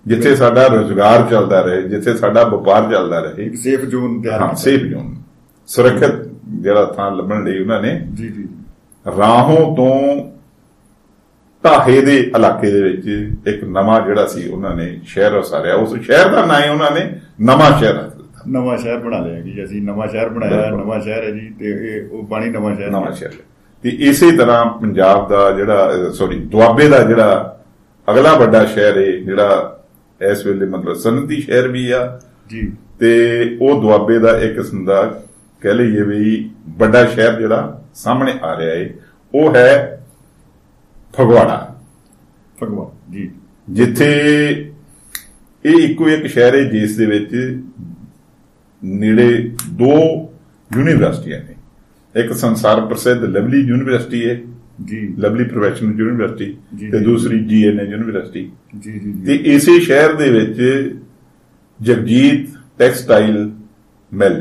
[0.07, 4.81] ਜਿੱਥੇ ਸਾਡਾ ਰੋਜ਼ਗਾਰ ਚੱਲਦਾ ਰਹੇ ਜਿੱਥੇ ਸਾਡਾ ਵਪਾਰ ਚੱਲਦਾ ਰਹੇ। ਸੇਫ ਜ਼ੋਨ ਤਿਆਰ ਹਾਂ। ਸੇਫ
[4.81, 5.15] ਜ਼ੋਨ
[5.67, 8.47] ਸੁਰੱਖਿਅਤ ਜਿਹੜਾ ਥਾਂ ਲੱਭਣ ਲਈ ਉਹਨਾਂ ਨੇ ਜੀ ਜੀ।
[9.17, 10.31] ਰਾਹੋਂ ਤੋਂ
[11.65, 13.07] ਢਾਹੇ ਦੇ ਇਲਾਕੇ ਦੇ ਵਿੱਚ
[13.47, 17.19] ਇੱਕ ਨਵਾਂ ਜਿਹੜਾ ਸੀ ਉਹਨਾਂ ਨੇ ਸ਼ਹਿਰ ਵਸਾਰਿਆ। ਉਸ ਸ਼ਹਿਰ ਦਾ ਨਾਂ ਹੀ ਉਹਨਾਂ ਨੇ
[17.41, 18.09] ਨਵਾਂ ਸ਼ਹਿਰ
[18.47, 22.09] ਨਵਾਂ ਸ਼ਹਿਰ ਬਣਾ ਲਿਆ ਕਿ ਅਸੀਂ। ਨਵਾਂ ਸ਼ਹਿਰ ਬਣਾਇਆ। ਨਵਾਂ ਸ਼ਹਿਰ ਹੈ ਜੀ ਤੇ ਇਹ
[22.09, 23.31] ਉਹ ਪਾਣੀ ਨਵਾਂ ਸ਼ਹਿਰ ਨਵਾਂ ਸ਼ਹਿਰ
[23.83, 27.57] ਤੇ ਇਸੇ ਤਰ੍ਹਾਂ ਪੰਜਾਬ ਦਾ ਜਿਹੜਾ ਸੌਰੀ ਦੁਆਬੇ ਦਾ ਜਿਹੜਾ
[28.11, 29.77] ਅਗਲਾ ਵੱਡਾ ਸ਼ਹਿਰ ਹੈ ਜਿਹੜਾ
[30.31, 35.21] ਇਸ ਵੇਲੇ ਮਤਲਬ ਸਨਅਤੀ ਸ਼ਹਿਰ ਵੀ ਆ। ਜੀ। ਤੇ ਉਹ ਦੁਆਬੇ ਦਾ ਇੱਕ ਕਿਸਮ ਦਾ
[35.61, 38.93] ਕਹਿ ਲਈਏ ਵੀ ਵੱਡਾ ਸ਼ਹਿਰ ਜਿਹੜਾ ਸਾਹਮਣੇ ਆ ਰਿਹਾ ਏ
[39.35, 40.05] ਉਹ ਹੈ
[41.13, 41.81] ਫਗਵਾੜਾ।
[42.63, 43.31] ਭਗਵਾਨ ਜੀ।
[43.69, 44.11] ਜਿੱਥੇ
[45.65, 47.61] ਇਹ ਇੱਕੋ ਇੱਕ ਸ਼ਹਿਰ ਹੈ ਜਿਸ ਦੇ ਵਿੱਚ
[48.83, 49.97] ਨੇੜੇ ਦੋ
[50.77, 51.55] ਯੂਨੀਵਰਸਿਟੀਆਂ ਨੇ।
[52.15, 54.41] ਇੱਕ ਸੰਸਾਰ ਪ੍ਰਸਿੱਧ ਲਵਲੀ ਯੂਨੀਵਰਸਿਟੀ ਹੈ
[54.85, 56.57] ਜੀ। ਲਵਲੀ ਪ੍ਰੋਫੈਸ਼ਨਲ ਯੂਨੀਵਰਸਿਟੀ
[56.91, 60.61] ਤੇ। ਦੂਸਰੀ ਜੀਐਨਏ ਯੂਨੀਵਰਸਿਟੀ। ਜੀ ਜੀ ਤੇ ਇਸੇ ਸ਼ਹਿਰ ਦੇ ਵਿੱਚ
[61.81, 62.49] ਜਗਜੀਤ
[62.79, 63.51] ਟੈਕਸਟਾਈਲ
[64.13, 64.37] ਮਿਲ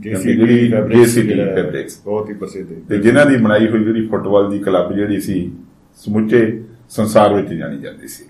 [0.00, 4.58] ਜਿਹੜੀ ਜੇਸੀਡੀ ਫੈਬਰਿਕਸ ਬਹੁਤ ਹੀ ਪ੍ਰਸਿੱਧ ਹੈ। ਤੇ ਜਿਨ੍ਹਾਂ ਦੀ ਬਣਾਈ ਹੋਈ ਜਿਹੜੀ ਫੁੱਟਬਾਲ ਦੀ
[4.58, 5.50] ਕਲੱਬ ਜਿਹੜੀ ਸੀ
[5.98, 6.42] ਸਮੁੱਚੇ
[6.90, 8.24] ਸੰਸਾਰ ਵਿੱਚ ਜਾਣੀ ਜਾਂਦੀ ਸੀ।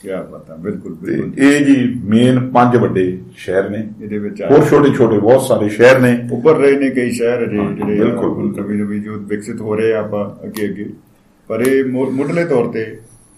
[0.00, 0.96] ਕੀ ਬਾਤ ਹੈ ਬਿਲਕੁਲ
[1.38, 3.06] ਇਹ ਜੀ ਮੇਨ ਪੰਜ ਵੱਡੇ
[3.36, 7.10] ਸ਼ਹਿਰ ਨੇ। ਇਹਦੇ ਵਿੱਚ ਹੋਰ ਛੋਟੇ ਛੋਟੇ ਬਹੁਤ ਸਾਰੇ ਸ਼ਹਿਰ ਨੇ। ਉੱਪਰ ਰਹੇ ਨੇ ਕਈ
[7.10, 10.86] ਸ਼ਹਿਰ ਜਿਹੜੇ ਬਿਲਕੁਲ, ਹੁਣ ਨਵੇਂ ਜੋ ਵਿਕਸਿਤ ਹੋ ਰਹੇ ਆਪਾਂ ਅੱਗੇ ਅੱਗੇ
[11.50, 12.86] ਪਰ ਇਹ ਮੁੱਢਲੇ ਤੌਰ ਤੇ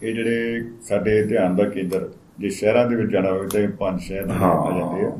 [0.02, 2.08] ਇਹ ਜਿਹੜੇ ਸਾਡੇ ਧਿਆਨ ਦਾ ਕੇਂਦਰ
[2.38, 5.12] ਜੇ ਸ਼ਹਿਰਾਂ ਦੇ ਵਿੱਚ ਜਾਣਾ ਹੋਵੇ ਤਾਂ ਇਹ ਪੰਜ ਸ਼ਹਿਰ। ਆ ਜਾਂਦੇ ਆ।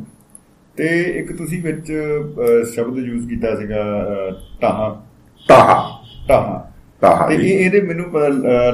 [0.78, 1.86] ਤੇ ਇੱਕ ਤੁਸੀਂ ਵਿੱਚ
[2.74, 3.84] ਸ਼ਬਦ ਯੂਜ਼ ਕੀਤਾ ਸੀਗਾ
[4.60, 4.90] ਟਾਹਾਂ
[5.48, 5.88] ਤਾਹਾ।
[6.28, 6.60] ਟਾਹਾਂ
[7.00, 8.06] ਤਾਹਾ। ਤੇ। ਇਹ ਇਹਦੇ ਮੈਨੂੰ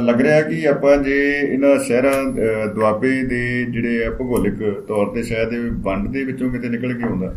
[0.06, 2.24] ਲੱਗ ਰਿਹਾ ਕਿ ਆਪਾਂ ਜੇ ਇਹਨਾਂ ਸ਼ਹਿਰਾਂ
[2.74, 4.54] ਦੁਆਬੇ ਦੇ ਜਿਹੜੇ ਆ ਭੂਗੋਲਿਕ
[4.88, 7.32] ਤੌਰ ਤੇ ਸ਼ਾਇਦ ਇਹ ਵੰਡ ਦੇ ਵਿੱਚੋਂ ਕਿਤੇ ਨਿਕਲ ਕੇ ਆਉਂਦਾ।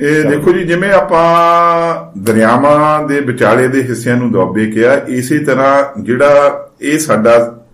[0.00, 1.24] ਇਹ ਦੇਖੋ ਜੀ ਜਿਵੇਂ ਆਪਾਂ
[2.20, 7.64] ਦਰਿਆਵਾਂ ਦੇ ਵਿਚਾਲੇ ਦੇ ਹਿੱਸਿਆਂ ਨੂੰ ਦੁਆਬੇ ਕਿਹਾ ਇਸੇ ਤਰ੍ਹਾਂ ਜਿਹੜਾ ਇਹ ਸਾਡਾ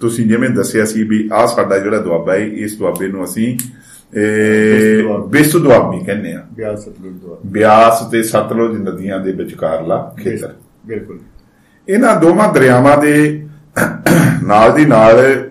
[0.00, 3.58] ਤੁਸੀਂ ਜਿਵੇਂ ਦੱਸਿਆ ਸੀ ਵੀ ਆਹ ਸਾਡਾ ਜਿਹੜਾ ਦੁਆਬਾ ਹੈ ਇਸ ਦੁਆਬੇ ਨੂੰ ਅਸੀਂ
[5.28, 10.54] ਬਿਸਤ ਦੁਆਬਾ। ਕਹਿੰਦੇ ਆ। ਬਿਆਸ ਸਤਲੁਜ ਦੁਆਬਾ। ਬਿਆਸ ਤੇ ਸਤਲੁਜ ਨਦੀਆਂ ਦੇ ਵਿਚਕਾਰਲਾ ਖੇਤਰ।
[10.86, 11.18] ਬਿਲਕੁਲ
[11.88, 13.46] ਇਹਨਾਂ ਦੋਵਾਂ ਦਰਿਆਵਾਂ ਦੇ
[14.46, 15.48] ਨਾਲ ਦੀ ਨਾਲ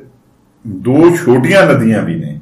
[0.67, 2.39] ਦੋ ਛੋਟੀਆਂ ਨਦੀਆਂ ਵੀ ਨੇ।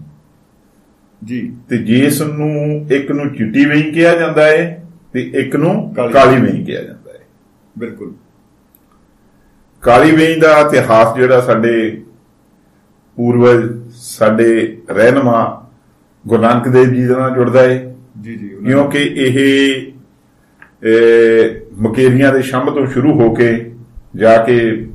[1.24, 6.42] ਜੀ। ਤੇ ਜਿਸ ਨੂੰ ਇੱਕ ਨੂੰ ਚਿੱਟੀ ਵੇਈ ਕਿਹਾ ਜਾਂਦਾ ਹੈ ਤੇ ਇੱਕ ਨੂੰ ਕਾਲੀ।
[6.42, 7.20] ਵੇਈ। ਕਿਹਾ ਜਾਂਦਾ ਹੈ
[7.80, 8.14] ਬਿਲਕੁਲ।
[9.82, 12.02] ਕਾਲੀ ਵੇਈ ਦਾ ਇਤਿਹਾਸ ਜਿਹੜਾ ਸਾਡੇ
[13.16, 15.60] ਪੂਰਵਜ ਸਾਡੇ ਰਹਿਨਮਾ
[16.28, 19.82] ਗੁਰੂ ਨਾਨਕ ਦੇਵ ਜੀ ਦੇ ਨਾਲ ਜੁੜਦਾ ਹੈ ਜੀ ਜੀ ਕਿਉਂਕਿ ਇਹ
[21.78, 23.72] ਮਕੇਰੀਆਂ ਦੇ ਸ਼ੰਭ ਤੋਂ ਸ਼ੁਰੂ ਹੋ ਕੇ
[24.16, 24.88] ਜਾ ਕੇ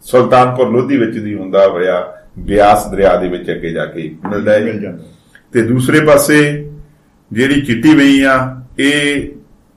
[0.00, 4.86] ਸੁਲਤਾਨਪੁਰ ਲੋਧੀ ਵਿੱਚ ਦੀ ਹੁੰਦਾ ਹੋਇਆ ਬਿਆਸ ਦਰਿਆ ਦੇ ਵਿੱਚ ਅੱਗੇ ਜਾ ਕੇ ਮਿਲਦਾ ਮਿਲ
[4.86, 4.98] ਹੈ
[5.52, 6.70] ਤੇ ਦੂਸਰੇ ਪਾਸੇ
[7.32, 9.28] ਜਿਹੜੀ ਚਿੱਟੀ ਵੇਈ ਆ ਇਹ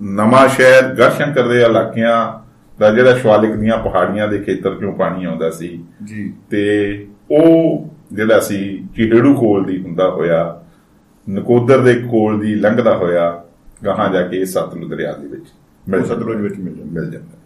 [0.03, 2.47] ਨਵਾਂ ਸ਼ਹਿਰ ਗੜਸ਼ੰਕਰ ਦੇ ਇਲਾਕਿਆਂ
[2.79, 8.39] ਦਾ ਜਿਹੜਾ ਸ਼ਿਵਾਲਿਕ ਦੀਆਂ ਪਹਾੜੀਆਂ ਦੇ ਖੇਤਰ ਚੋਂ ਪਾਣੀ ਆਉਂਦਾ ਸੀ। ਜੀ। ਤੇ ਉਹ ਜਿਹੜਾ
[8.39, 10.61] ਸੀ ਚਿਹੜੂ ਕੋਲ ਦੀ ਹੁੰਦਾ ਹੋਇਆ
[11.29, 13.43] ਨਕੋਦਰ ਦੇ ਕੋਲ ਦੀ ਲੰਘਦਾ ਹੋਇਆ
[13.85, 15.45] ਗਾਹਾਂ ਜਾ ਕੇ ਸਤਲੁਜ ਦਰਿਆ ਦੇ ਵਿੱਚ
[15.89, 17.37] ਮਿਲ ਸਤਲੁਜ ਵਿੱਚ ਮਿਲ ਜਾਂਦਾ।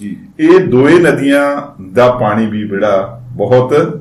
[0.00, 4.00] ਜੀ। ਇਹ ਦੋਏ ਨਦੀਆਂ ਦਾ ਪਾਣੀ ਵੀ ਜਿਹੜਾ ਬਹੁਤ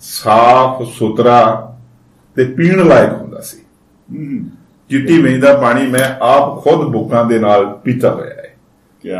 [0.00, 1.66] ਸਾਫ਼ ਸੁਥਰਾ
[2.36, 3.58] ਤੇ ਪੀਣ ਲਾਇਕ ਹੁੰਦਾ ਸੀ।
[4.90, 8.56] ਚਿੱਟੀ ਵੇਈ ਦਾ ਪਾਣੀ ਮੈਂ ਆਪ ਖੁਦ ਬੁੱਕਾਂ ਦੇ ਨਾਲ ਪੀਤਾ ਹੋਇਆ ਹੈ।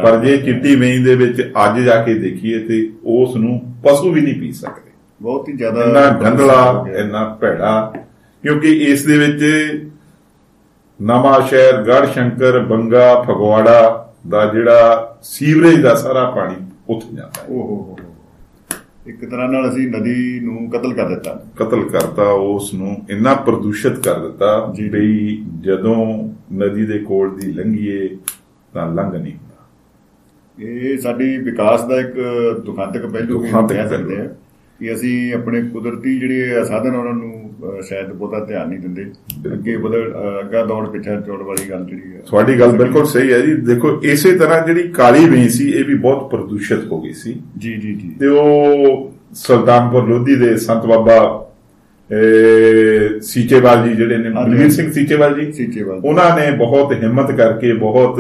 [0.03, 4.21] ਪਰ ਜੇ ਚਿੱਟੀ ਵੇਈ ਦੇ ਵਿੱਚ ਅੱਜ ਜਾ ਕੇ ਦੇਖੀਏ ਤੇ ਉਸ ਨੂੰ ਪਸ਼ੂ ਵੀ
[4.21, 4.90] ਨਹੀਂ ਪੀ ਸਕਦੇ।
[5.21, 7.93] ਬਹੁਤ ਹੀ ਜ਼ਿਆਦਾ ਇੰਨਾ ਗੰਦਲਾ। ਇੰਨਾ ਭੈੜਾ
[8.45, 9.45] ਕਿਉਂਕਿ ਇਸ ਦੇ ਵਿੱਚ
[11.01, 13.81] ਨਵਾਂ ਸ਼ਹਿਰ ਗੜ ਸ਼ੰਕਰ ਬੰਗਾ ਫਗਵਾੜਾ
[14.29, 16.57] ਦਾ ਜਿਹੜਾ ਸੀਵਰੇਜ ਦਾ ਸਾਰਾ ਪਾਣੀ
[16.89, 17.97] ਉੱਥੇ ਜਾਂਦਾ ਹੈ ਓ ਹੋ ਹੋ ਹੋ।
[19.07, 23.99] ਇੱਕ ਤਰ੍ਹਾਂ ਨਾਲ ਅਸੀਂ ਨਦੀ ਨੂੰ ਕਤਲ ਕਰ ਦਿੱਤਾ ਕਤਲ ਕਰਤਾ ਉਸ ਨੂੰ ਇੰਨਾ ਪ੍ਰਦੂਸ਼ਿਤ
[23.99, 24.57] ਕਰ ਦਿੱਤਾ।
[24.93, 25.97] ਬਈ ਜਦੋਂ
[26.55, 28.09] ਨਦੀ ਦੇ ਕੋਲ ਦੀ ਲੰਘੀਏ
[28.73, 32.15] ਤਾਂ ਲੰਘ ਨਹੀਂ ਹੁੰਦਾ ਇਹ ਸਾਡੀ ਵਿਕਾਸ ਦਾ ਇੱਕ
[32.65, 34.29] ਦੁਖਾਂਤਕ ਪਹਿਲੂ ਵੀ ਕਹਿ ਸਕਦੇ। ਆ
[34.81, 39.05] ਕਿ ਅਸੀਂ ਆਪਣੇ ਕੁਦਰਤੀ ਜਿਹੜੇ ਸਾਧਨ ਉਹਨਾਂ ਨੂੰ ਸ਼ਾਇਦ ਬਹੁਤਾ ਧਿਆਨ ਨਹੀਂ ਦਿੰਦੇ।
[39.53, 43.41] ਅੱਗੇ ਬਦਲ ਅੱਗਾ ਦੌੜ ਪਿੱਛਾ ਚੌੜ ਵਾਲੀ ਗੱਲ ਜਿਹੜੀ ਹੈ ਤੁਹਾਡੀ ਗੱਲ ਬਿਲਕੁਲ ਸਹੀ ਹੈ
[43.41, 47.35] ਜੀ ਦੇਖੋ ਇਸੇ ਤਰ੍ਹਾਂ ਜਿਹੜੀ ਕਾਲੀ ਵੇਈ ਸੀ ਇਹ ਵੀ ਬਹੁਤ ਪ੍ਰਦੂਸ਼ਿਤ ਹੋ ਗਈ ਸੀ
[47.59, 51.19] ਜੀ ਜੀ ਜੀ ਤੇ ਉਹ ਸੁਲਤਾਨਪੁਰ ਲੋਧੀ ਦੇ ਸੰਤ ਬਾਬਾ
[53.23, 58.17] ਸੀਚੇਵਾਲ ਜੀ ਜਿਹੜੇ ਨੇ। ਬਲਵੀਰ ਸਿੰਘ ਸੀਚੇਵਾਲ ਜੀ ਸੀਚੇਵਾਲ। ਉਹਨਾਂ ਨੇ ਬਹੁਤ ਹਿੰਮਤ ਕਰਕੇ ਬਹੁਤ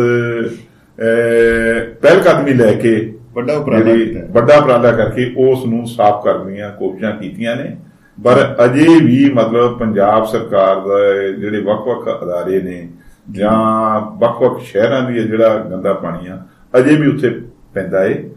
[2.01, 2.93] ਪਹਿਲ ਕਦਮੀ ਲੈ ਕੇ
[3.33, 7.77] ਵੱਡਾ ਉਪਰਾਲਾ ਕੀਤਾ। ਵੱਡਾ ਉਪਰਾਲਾ ਕਰਕੇ ਉਸ ਨੂੰ ਸਾਫ਼ ਕਰਨ ਦੀਆਂ ਕੋਸ਼ਿਸ਼ਾਂ ਕੀਤੀਆਂ ਨੇ।
[8.25, 12.89] ਪਰ ਅਜੇ ਵੀ ਮਤਲਬ ਪੰਜਾਬ ਸਰਕਾਰ ਦੇ ਜਿਹੜੇ ਵੱਖ-ਵੱਖ ਅਦਾਰੇ ਨੇ
[13.31, 16.43] ਜਾਂ ਵੱਖ-ਵੱਖ ਸ਼ਹਿਰਾਂ ਦੀ ਜਿਹੜਾ ਗੰਦਾ ਪਾਣੀ ਆ
[16.79, 17.31] ਅਜੇ ਵੀ ਉੱਥੇ
[17.75, 18.31] ਪੈਂਦਾ ਏ।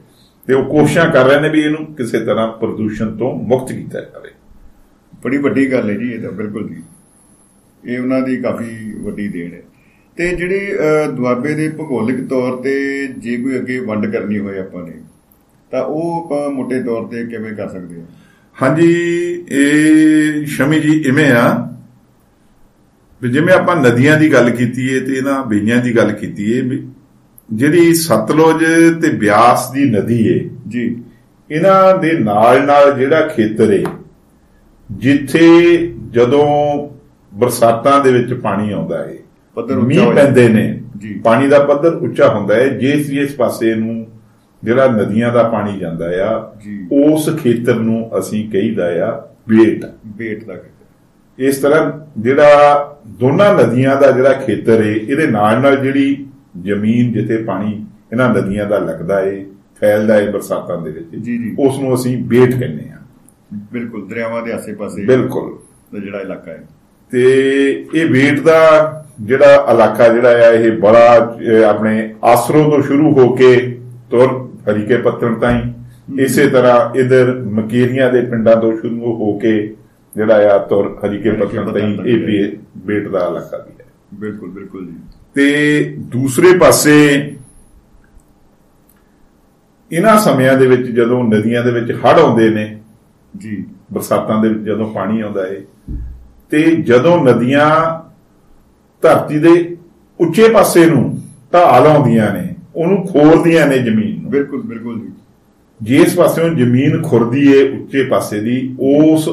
[0.48, 4.30] ਤੇ ਉਹ ਕੋਸ਼ਿਸ਼ਾਂ ਕਰ ਰਹੇ ਨੇ ਵੀ ਇਹਨੂੰ ਕਿਸੇ ਤਰ੍ਹਾਂ ਪ੍ਰਦੂਸ਼ਣ ਤੋਂ ਮੁਕਤ ਕੀਤਾ ਜਾਵੇ।
[5.24, 6.84] ਬੜੀ ਵੱਡੀ ਗੱਲ ਹੈ ਜੀ ਇਹ ਤਾਂ ਬਿਲਕੁਲ ਜੀ।
[7.86, 9.62] ਇਹ ਉਹਨਾਂ ਦੀ ਕਾਫੀ ਵੱਡੀ ਦੇਣ ਹੈ
[10.18, 10.78] ਤੇ ਜਿਹੜੇ
[11.16, 14.94] ਦੁਆਬੇ ਦੇ ਭੂਗੋਲਿਕ ਤੌਰ ਤੇ ਜੇ ਕੋਈ ਅੱਗੇ ਵੰਡ ਕਰਨੀ ਹੋਏ ਆਪਾਂ ਨੇ
[15.72, 18.06] ਤਾਂ ਉਹ ਆਪਾਂ ਮੋٹے ਤੌਰ ਤੇ ਕਿਵੇਂ ਕਰ ਸਕਦੇ ਹਾਂ?
[18.62, 18.92] ਹਾਂਜੀ
[19.52, 21.70] ਇਹ ਸ਼ਮੀ ਜੀ ਇਵੇਂ ਆ।
[23.22, 26.62] ਵੀ ਜਿਵੇਂ ਆਪਾਂ ਨਦੀਆਂ ਦੀ ਗੱਲ ਕੀਤੀ ਏ ਤੇ ਇਹਨਾਂ ਬਈਆਂ ਦੀ ਗੱਲ ਕੀਤੀ ਏ
[26.62, 26.88] ਵੀ
[27.54, 28.64] ਜਿਹੜੀ ਸਤਲੁਜ
[29.02, 31.04] ਤੇ ਬਿਆਸ ਦੀ ਨਦੀ ਏ ਜੀ।
[31.52, 33.84] ਇਹਨਾਂ ਦੇ ਨਾਲ ਨਾਲ ਜਿਹੜਾ ਖੇਤਰ ਏ
[34.92, 35.48] ਜਿੱਥੇ
[36.12, 36.48] ਜਦੋਂ
[37.34, 39.18] ਬਰਸਾਤਾਂ ਦੇ ਵਿੱਚ ਪਾਣੀ ਆਉਂਦਾ ਏ
[39.56, 43.76] ਪੱਧਰ ਉੱਚਾ ਮੀਂਹ। ਪੈਂਦੇ ਨੇ। ਜੀ। ਪਾਣੀ ਦਾ ਪੱਧਰ ਉੱਚਾ ਹੁੰਦਾ ਹੈ। ਜਿਸ ਜਿਸ ਪਾਸੇ
[43.76, 44.08] ਨੂੰ
[44.64, 50.44] ਜਿਹੜਾ ਨਦੀਆਂ ਦਾ ਪਾਣੀ ਜਾਂਦਾ ਆ ਜੀ। ਉਸ ਖੇਤਰ ਨੂੰ ਅਸੀਂ ਕਹੀਦਾ ਆ ਬੇਟ। ਬੇਟ
[50.44, 50.68] ਦਾ ਖੇਤਰ।
[51.38, 51.92] ਇਸ ਤਰ੍ਹਾਂ
[52.22, 52.54] ਜਿਹੜਾ
[53.08, 56.28] ਦੋਨਾਂ ਨਦੀਆਂ ਦਾ ਜਿਹੜਾ ਖੇਤਰ ਏ ਇਹਦੇ ਨਾਲ ਨਾਲ ਜਿਹੜੀ
[56.62, 59.46] ਜ਼ਮੀਨ ਜਿੱਥੇ ਪਾਣੀ ਇਹਨਾਂ ਨਦੀਆਂ ਦਾ ਲੱਗਦਾ ਏ
[59.80, 62.98] ਫੈਲਦਾ ਏ ਬਰਸਾਤਾਂ ਦੇ ਵਿੱਚ ਜੀ, ਜੀ। ਉਸ ਨੂੰ ਅਸੀਂ ਬੇਟ ਕਹਿੰਦੇ ਆ
[63.74, 65.58] ਬਿਲਕੁਲ ਦਰਿਆਵਾਂ ਦੇ ਆਸੇ-ਪਾਸੇ ਬਿਲਕੁਲ।
[66.02, 66.64] ਜਿਹੜਾ ਇਲਾਕਾ ਹੈ
[67.12, 67.22] ਤੇ
[67.96, 68.60] ਇਹ ਵੇਟ ਦਾ
[69.22, 71.36] ਜਿਹੜਾ ਇਲਾਕਾ ਜਿਹੜਾ ਆ ਇਹ ਬੜਾ
[71.70, 73.56] ਆਪਣੇ ਆਸਰੋ ਤੋਂ ਸ਼ੁਰੂ ਹੋ ਕੇ
[74.12, 75.62] ਤੁਰ ਹਰੀਕੇ ਪੱਤਣ ਤਾਈਂ
[76.20, 79.76] ਇਸੇ ਤਰ੍ਹਾਂ ਇਧਰ ਮਕੇਰੀਆਂ ਦੇ ਪਿੰਡਾਂ ਤੋਂ ਸ਼ੁਰੂ ਹੋ ਕੇ
[80.16, 84.86] ਜਿਹੜਾ ਆ ਤੁਰ ਹਰੀਕੇ ਪੱਤਣ ਤਾਈਂ ਇਹ ਬੇ- ਬੇਟ ਦਾ ਇਲਾਕਾ ਵੀ ਹੈ। ਬਿਲਕੁਲ ਬਿਲਕੁਲ
[84.86, 84.94] ਜੀ।
[85.34, 86.96] ਤੇ ਦੂਸਰੇ ਪਾਸੇ
[89.92, 92.80] ਇਹਨਾਂ ਸਮਿਆਂ ਦੇ ਵਿੱਚ ਜਦੋਂ ਨਦੀਆਂ ਦੇ ਵਿੱਚ ਹੜ੍ਹ ਆਉਂਦੇ ਨੇ
[93.38, 95.56] ਜੀ। ਬਰਸਾਤਾਂ ਦੇ ਵਿੱਚ ਜਦੋਂ ਪਾਣੀ ਆਉਂਦਾ ਹੈ
[96.50, 98.03] ਤੇ ਜਦੋਂ ਨਦੀਆਂ
[99.04, 99.78] ਧਰਤੀ ਦੇ
[100.20, 101.22] ਉੱਚੇ ਪਾਸੇ ਨੂੰ
[101.54, 105.08] ਢਾਹ ਲਾਉਂਦੀਆਂ ਨੇ ਉਹਨੂੰ ਖੋਰਦੀਆਂ ਨੇ ਜ਼ਮੀਨ ਨੂੰ। ਬਿਲਕੁਲ ਬਿਲਕੁਲ ਜੀ।
[105.82, 109.30] ਜਿਸ ਪਾਸਿਓਂ ਜ਼ਮੀਨ ਖੁਰਦੀ ਏ ਉੱਚੇ ਪਾਸੇ ਦੀ ਉਸ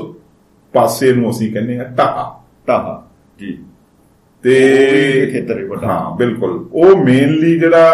[0.72, 3.06] ਪਾਸੇ ਨੂੰ ਅਸੀਂ ਕਹਿੰਦੇ ਆ ਢਾਹ। ਟਾਹਾ
[3.40, 3.58] ਜੀ।
[4.42, 4.60] ਤੇ
[5.32, 7.92] ਖੇਤਰ ਹੈ ਵੱਡਾ। ਹਾਂ ਬਿਲਕੁਲ। ਉਹ ਮੇਨਲੀ ਜਿਹੜਾ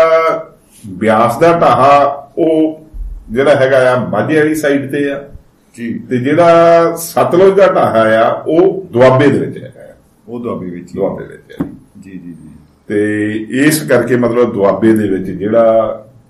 [0.87, 2.04] ਬਿਆਸ ਦਾ ਢਾਹਾ
[2.38, 2.87] ਉਹ
[3.30, 5.25] ਜਿਹੜਾ ਹੈਗਾ ਆ ਮਾਝੇ ਵਾਲੀ ਸਾਈਡ ਤੇ ਆ।
[5.76, 6.50] ਜੀ। ਤੇ ਜਿਹੜਾ
[6.97, 9.68] ਸਤਲੁਜ ਦਾ ਢਾਹਾ ਆ ਉਹ ਦੁਆਬੇ ਦੇ ਵਿੱਚ ਆ
[10.28, 11.66] ਉਹ ਦੁਆਬੇ ਵਿੱਚ ਹੀ। ਦੁਆਬੇ ਵਿੱਚ ਹੈ
[12.00, 12.49] ਜੀ ਜੀ ਜੀ।
[12.88, 13.33] ਤੇ
[13.66, 15.62] ਇਸ ਕਰਕੇ ਮਤਲਬ ਦੁਆਬੇ ਦੇ ਵਿੱਚ ਜਿਹੜਾ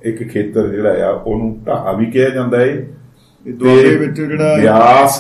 [0.02, 5.18] ਇੱਕ ਖੇਤਰ ਜਿਹੜਾ ਆ ਉਹਨੂੰ ਢਾਹਾ ਵੀ ਕਿਹਾ ਜਾਂਦਾ ਹੈ ਇਹ ਦੁਆਬੇ ਵਿੱਚ ਜਿਹੜਾ ਬਿਆਸ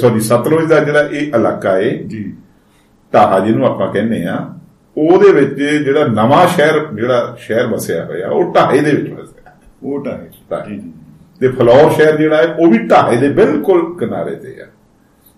[0.00, 2.32] ਸੌਰੀ ਸਤਲੁਜ ਦਾ ਜਿਹੜਾ ਇਹ ਇਲਾਕਾ ਹੈ ਜੀ।
[3.14, 4.36] ਢਾਹਾ ਜਿਹਨੂੰ ਆਪਾਂ ਕਹਿੰਦੇ ਆ
[4.96, 9.52] ਉਹਦੇ ਵਿੱਚ ਜਿਹੜਾ ਨਵਾਂ ਸ਼ਹਿਰ ਜਿਹੜਾ ਸ਼ਹਿਰ ਵਸਿਆ ਹੋਇਆ ਉਹ ਢਾਹੇ ਦੇ ਵਿੱਚ ਵਸਿਆ।
[9.82, 10.92] ਉਹ ਟਾਹੇ। ਜੀ ਜੀ
[11.40, 14.66] ਤੇ ਫਲੌਰ ਸ਼ਹਿਰ ਜਿਹੜਾ ਹੈ ਉਹ ਵੀ ਢਾਹੇ ਦੇ ਬਿਲਕੁਲ ਕਿਨਾਰੇ ਤੇ ਆ।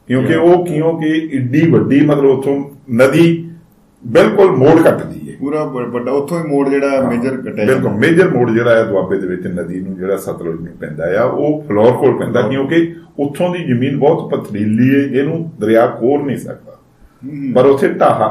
[0.09, 2.59] ਕਿਉਂਕਿ ਉਹ ਕਿਉਂਕਿ ਏਡੀ ਵੱਡੀ ਮਤਲਬ ਉਥੋਂ
[2.95, 3.27] ਨਦੀ
[4.05, 8.51] ਬਿਲਕੁਲ ਮੋੜ ਕੱਟਦੀ ਹੈ ਪੂਰਾ ਵੱਡਾ ਉੱਥੋਂ ਹੀ ਮੋੜ ਜਿਹੜਾ ਮੇਜਰ ਕੱਟਿਆ ਬਿਲਕੁਲ ਮੇਜਰ ਮੋੜ
[8.51, 12.17] ਜਿਹੜਾ ਹੈ ਦੁਆਬੇ ਦੇ ਵਿੱਚ ਨਦੀ ਨੂੰ ਜਿਹੜਾ ਸਤਲੁਜ ਨੂੰ ਪੈਂਦਾ ਆ ਉਹ ਫਲੋਰ ਕੋਲ
[12.19, 16.77] ਪੈਂਦਾ ਕਿਉਂਕਿ ਉੱਥੋਂ ਦੀ ਜ਼ਮੀਨ ਬਹੁਤ ਪਥਰੀਲੀ ਹੈ ਇਹਨੂੰ ਦਰਿਆ ਕੋਰ ਨਹੀਂ ਸਕਦਾ।
[17.55, 18.29] ਪਰ ਉੱਥੇ ਢਾਹਾ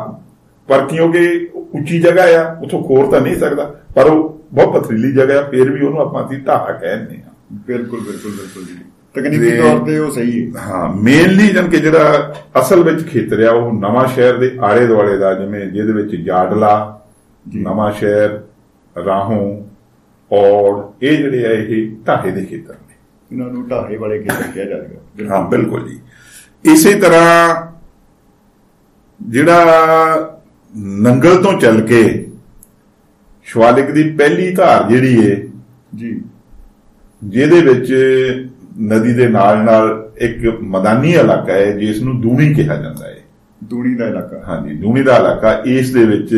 [0.69, 3.63] ਪਰ ਕਿਉਂਕਿ ਉੱਚੀ ਜਗ੍ਹਾ ਆ ਉੱਥੋਂ ਖੋਰ ਤਾਂ ਨਹੀਂ ਸਕਦਾ
[3.95, 7.32] ਪਰ ਉਹ ਬਹੁਤ ਪਥਰੀਲੀ ਜਗ੍ਹਾ ਆ ਫਿਰ ਵੀ ਉਹਨੂੰ ਆਪਾਂ ਅਸੀਂ ਢਾਹਾ ਕਹਿੰਦੇ ਆ
[7.67, 8.76] ਬਿਲਕੁਲ ਬਿਲਕੁਲ ਬਿਲਕੁਲ ਜੀ।
[9.15, 13.52] ਤਕਨੀਕੀ ਤੌਰ ਤੇ ਉਹ ਸਹੀ ਹੈ। ਹਾਂ ਮੇਨਲੀ ਜਨ ਕਿ ਜਿਹੜਾ ਅਸਲ ਵਿੱਚ ਖੇਤਰ ਆ
[13.52, 16.73] ਉਹ ਨਵਾਂ ਸ਼ਹਿਰ ਦੇ ਆਲੇ ਦੁਆਲੇ ਦਾ ਜਿਵੇਂ ਜਿਹਦੇ ਵਿੱਚ ਜਾਡਲਾ।
[17.45, 18.39] ਨਵਾਂ ਸ਼ਹਿਰ
[18.95, 19.45] ਰਾਹੋਂ
[20.32, 22.95] ਔਰ ਇਹ ਜਿਹੜੇ ਆ ਇਹ ਢਾਹੇ ਦੇ ਖੇਤਰ ਨੇ।
[23.32, 25.99] ਇਹਨਾਂ ਨੂੰ ਢਾਹੇ ਵਾਲੇ ਖੇਤਰ ਕਿਹਾ ਜਾਏਗਾ ਹਾਂ ਬਿਲਕੁਲ ਜੀ।
[26.65, 27.56] ਇਸੇ ਤਰ੍ਹਾਂ
[29.19, 30.39] ਜਿਹੜਾ
[31.02, 32.04] ਨੰਗਲ ਤੋਂ ਚੱਲ ਕੇ
[33.47, 35.36] ਸ਼ਿਵਾਲਿਕ ਦੀ ਪਹਿਲੀ ਧਾਰ ਜਿਹੜੀ ਏ
[35.95, 36.21] ਜੀ।
[37.21, 37.91] ਜਿਹਦੇ ਵਿੱਚ
[38.82, 43.18] ਨਦੀ ਦੇ ਨਾਲ ਨਾਲ ਇੱਕ ਮੈਦਾਨੀ ਇਲਾਕਾ ਹੈ ਜਿਸ ਨੂੰ ਦੂਣੀ ਕਿਹਾ ਜਾਂਦਾ ਹੈ।
[43.64, 46.36] ਦੂਣੀ ਦਾ ਇਲਾਕਾ। ਹਾਂਜੀ ਦੂਣੀ ਦਾ ਇਲਾਕਾ। ਇਸ ਦੇ ਵਿੱਚ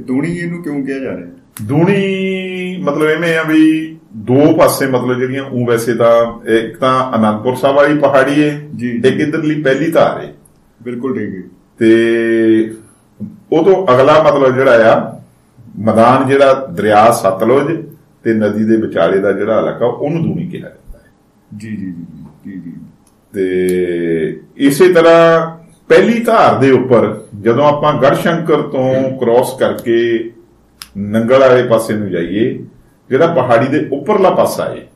[0.00, 1.26] ਦੂਣੀ ਇਹਨੂੰ ਕਿਉਂ ਕਿਹਾ ਜਾ ਰਿਹਾ
[1.62, 7.54] ਦੂਣੀ ਮਤਲਬ ਐਵੇਂ ਆ ਵੀ ਦੋ ਪਾਸੇ ਮਤਲਬ ਜਿਹੜੀਆਂ ਉਹ ਵੈਸੇ ਤਾਂ ਇੱਕ ਤਾਂ ਅਨੰਦਪੁਰ
[7.54, 10.32] ਸਾਹਿਬ ਵਾਲੀ ਪਹਾੜੀ ਹੈ। ਇੱਕ ਇਧਰਲੀ ਪਹਿਲੀ ਧਾਰ ਹੈ।
[10.82, 12.74] ਬਿਲਕੁਲ ਠੀਕ ਹੈ। ਤੇ
[13.52, 15.20] ਉਹ ਤੋਂ ਅਗਲਾ ਮਤਲਬ ਜਿਹੜਾ ਆ
[15.78, 17.86] ਮੈਦਾਨ ਜਿਹੜਾ ਦਰਿਆ ਸਤਲੁਜ
[18.22, 20.81] ਤੇ ਨਦੀ ਦੇ ਵਿਚਾਲੇ ਦਾ ਜਿਹੜਾ ਇਲਾਕਾ ਉਹਨੂੰ ਦੂਣੀ ਕਿਹਾ ਜਾਂਦਾ
[21.56, 21.92] ਜੀ ਜੀ
[22.44, 22.72] ਜੀ ਜੀ
[23.32, 25.56] ਤੇ ਇਸੇ ਤਰ੍ਹਾਂ
[25.88, 30.30] ਪਹਿਲੀ ਧਾਰ ਦੇ ਉੱਪਰ ਜਦੋਂ ਆਪਾਂ ਗੜਸ਼ੰਕਰ ਤੋਂ ਕ੍ਰਾਸ ਕਰਕੇ
[30.98, 32.64] ਨੰਗਲ ਵਾਲੇ ਪਾਸੇ ਨੂੰ ਜਾਈਏ
[33.10, 34.86] ਜਿਹੜਾ ਪਹਾੜੀ ਦੇ ਉੱਪਰਲਾ ਪਾਸਾ ਹੈ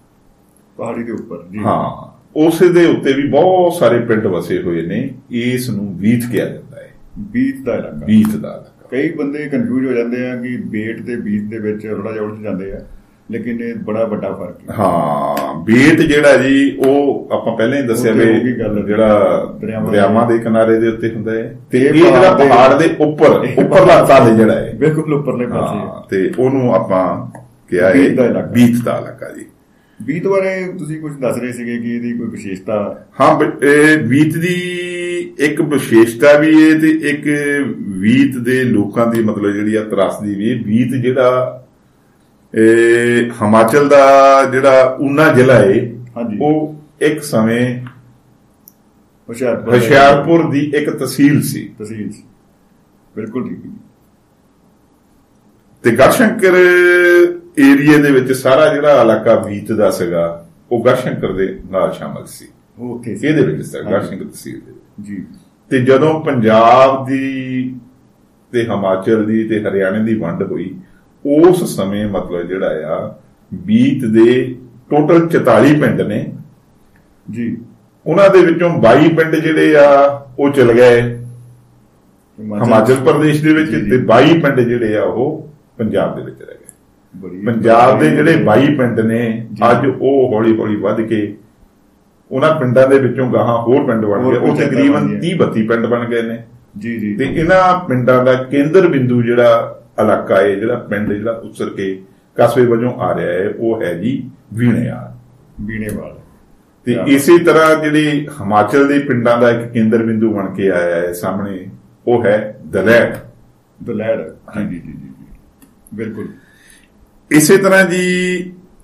[0.76, 5.14] ਪਹਾੜੀ ਦੇ ਉੱਪਰ ਜੀ। ਹਾਂ ਉਸ ਦੇ ਉੱਤੇ ਵੀ ਬਹੁਤ ਸਾਰੇ ਪਿੰਡ ਵਸੇ ਹੋਏ ਨੇ
[5.30, 9.92] ਇਸ ਨੂੰ ਵੀਤ ਕਿਹਾ ਜਾਂਦਾ ਹੈ ਬੀਤ ਦਾ ਇਲਾਕਾ। ਵੀਤ ਦਾ ਕਈ ਬੰਦੇ ਕਨਫਿਊਜ਼ ਹੋ
[9.92, 12.80] ਜਾਂਦੇ ਆ ਕਿ ਬੇਟ ਤੇ ਬੀਤ ਦੇ ਵਿੱਚ ਥੋੜਾ ਜਿਹਾ ਉਲਝ ਜਾਂਦੇ ਆ।
[13.30, 18.12] ਲੇਕਿਨ ਇਹ ਬੜਾ ਵੱਡਾ ਫ਼ਰਕ ਹੈ ਹਾਂ ਬੇਟ ਜਿਹੜਾ ਜੀ ਉਹ ਆਪਾਂ ਪਹਿਲਾਂ ਹੀ ਦੱਸਿਆ
[18.12, 23.30] ਵੀ। ਜਿਹੜਾ ਦਰਿਆਵਾਂ ਦੇ ਕਿਨਾਰੇ ਦੇ ਉੱਤੇ ਹੁੰਦਾ ਹੈ ਤੇ ਇਹ ਜਿਹੜਾ ਪਹਾੜ ਦੇ- ਉੱਪਰ
[23.58, 27.04] ਉੱਪਰਲਾ ਤਲ ਜਿਹੜਾ ਹੈ ਬਿਲਕੁਲ ਉੱਪਰਲੇ ਪਾਸੇ ਤੇ ਉਹਨੂੰ ਆਪਾਂ
[27.70, 29.44] ਕਿਹਾ ਹੈ ਬੀਤ ਦਾ ਇਲਾਕਾ। ਬੀਤ ਜੀ
[30.00, 32.74] ਬੀਤ ਬਾਰੇ ਤੁਸੀਂ ਕੁਝ ਦੱਸ ਰਹੇ ਸੀਗੇ ਕਿ ਇਹਦੀ ਕੋਈ ਵਿਸ਼ੇਸ਼ਤਾ
[33.20, 34.54] ਹਾਂ ਇਹ ਵੀਤ ਦੀ
[35.38, 37.24] ਇੱਕ ਵਿਸ਼ੇਸ਼ਤਾ ਵੀ ਹੈ ਤੇ ਇੱਕ
[38.00, 41.62] ਵੀਤ ਦੇ ਲੋਕਾਂ ਦੀ ਮਤਲਬ ਜਿਹੜੀ ਆ ਤਰਾਸਦੀ ਵੀ ਵੀਤ ਜਿਹੜਾ
[42.54, 45.74] ਇਹ ਹਿਮਾਚਲ ਦਾ ਜਿਹੜਾ ਊਨਾ ਜ਼ਿਲ੍ਹਾ ਹੈ
[46.16, 47.64] ਹਾਂਜੀ। ਉਹ ਇੱਕ ਸਮੇਂ
[49.28, 52.10] ਹੁਸ਼ਿਆਰਪੁਰ ਦੀ ਇੱਕ ਤਹਿਸੀਲ ਸੀ ਤਹਿਸੀਲ
[53.14, 53.60] ਬਿਲਕੁਲ ਠੀਕ।
[55.84, 56.54] ਤੇ ਗੜਸ਼ੰਕਰ
[57.60, 60.24] ਏਰੀਏ ਦੇ ਵਿੱਚ ਸਾਰਾ ਜਿਹੜਾ ਇਲਾਕਾ ਵੀਤ ਦਾ ਸੀਗਾ
[60.72, 62.46] ਉਹ ਗੜਸ਼ੰਕਰ ਦੇ ਨਾਲ ਸ਼ਾਮਲ ਸੀ
[63.16, 65.24] ਸੀ ਇਹਦੇ ਵਿੱਚ ਸੀ ਹਾਂਜੀ। ਗੜਸ਼ੰਕਰ ਤਹਿਸੀਲ ਦੇ। ਜੀ
[65.70, 67.74] ਤੇ ਜਦੋਂ ਪੰਜਾਬ ਦੀ
[68.52, 70.74] ਤੇ ਹਿਮਾਚਲ ਦੀ ਤੇ ਹਰਿਆਣੇ ਦੀ ਵੰਡ ਹੋਈ
[71.26, 73.14] ਉਸ ਸਮੇਂ ਮਤਲਬ ਜਿਹੜਾ ਆ
[73.54, 74.56] ਬੀਤ ਦੇ
[74.90, 76.32] ਟੋਟਲ 44 ਪਿੰਡ ਨੇ।
[77.30, 77.56] ਜੀ।
[78.06, 81.00] ਉਹਨਾਂ ਦੇ ਵਿੱਚੋਂ 22 ਪਿੰਡ ਜਿਹੜੇ ਆ ਉਹ ਚਲ ਗਏ।
[82.40, 87.46] ਹਿਮਾਚਲ ਪ੍ਰਦੇਸ਼ ਦੇ ਵਿੱਚ। ਤੇ 22 ਪਿੰਡ ਜਿਹੜੇ ਆ ਉਹ ਪੰਜਾਬ ਦੇ ਵਿੱਚ ਰਹਿ ਗਏ।
[87.46, 91.36] ਪੰਜਾਬ ਦੇ ਜਿਹੜੇ 22 ਪਿੰਡ ਨੇ ਅੱਜ ਉਹ ਹੌਲੀ ਹੌਲੀ ਵੱਧ ਕੇ
[92.30, 95.86] ਉਹਨਾਂ ਪਿੰਡਾਂ ਦੇ ਵਿੱਚੋਂ ਗਾਹਾਂ ਹੋਰ ਪਿੰਡ ਬਣ ਗਏ। ਉਹ ਤਕਰੀਬਨ ਬਣ 30 32 ਪਿੰਡ
[95.86, 96.42] ਬਣ ਗਏ ਨੇ।
[96.78, 101.70] ਜੀ ਜੀ ਤੇ ਇਹਨਾਂ ਪਿੰਡਾਂ ਦਾ ਕੇਂਦਰ ਬਿੰਦੂ ਜਿਹੜਾ ਇਲਾਕਾ ਹੈ ਜਿਹੜਾ ਪਿੰਡ ਜਿਹੜਾ ਉਸਰ
[101.70, 102.02] ਕੇ
[102.36, 105.16] ਕਸਬੇ ਵਜੋਂ ਆ ਰਿਹਾ ਹੈ ਉਹ ਹੈ ਜੀ ਵੀਣੇਵਾਲ।
[105.60, 106.18] ਬੀਣੇਵਾਲ
[106.84, 111.12] ਤੇ ਇਸੇ ਤਰ੍ਹਾਂ ਜਿਹੜੇ ਹਿਮਾਚਲ ਦੇ ਪਿੰਡਾਂ ਦਾ ਇੱਕ ਕੇਂਦਰ ਬਿੰਦੂ ਬਣ ਕੇ ਆਇਆ ਹੈ
[111.12, 111.66] ਸਾਹਮਣੇ
[112.06, 113.16] ਉਹ ਹੈ ਦਲੈੜ।
[113.84, 115.24] ਦਲੈੜ। ਜੀ ਜੀ ਜੀ ਜੀ ਜੀ।
[115.94, 116.28] ਬਿਲਕੁਲ।
[117.30, 118.36] ਇਸੇ ਤਰ੍ਹਾਂ ਜੀ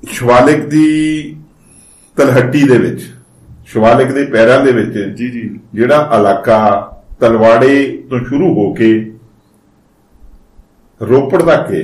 [0.08, 1.36] ਸ਼ਿਵਾਲਿਕ ਦੀ
[2.16, 3.00] ਤਲਹੱਟੀ ਦੇ ਵਿੱਚ
[3.66, 6.88] ਸ਼ਿਵਾਲਿਕ ਦੇ ਪੈਰਾਂ ਦੇ ਵਿੱਚ ਜੀ ਜੀ। ਜਿਹੜਾ ਇਲਾਕਾ
[7.20, 9.11] ਤਲਵਾੜੇ ਤੋਂ ਸ਼ੁਰੂ ਹੋ ਕੇ
[11.08, 11.82] ਰੋਪੜ ਤੱਕ ਹੈ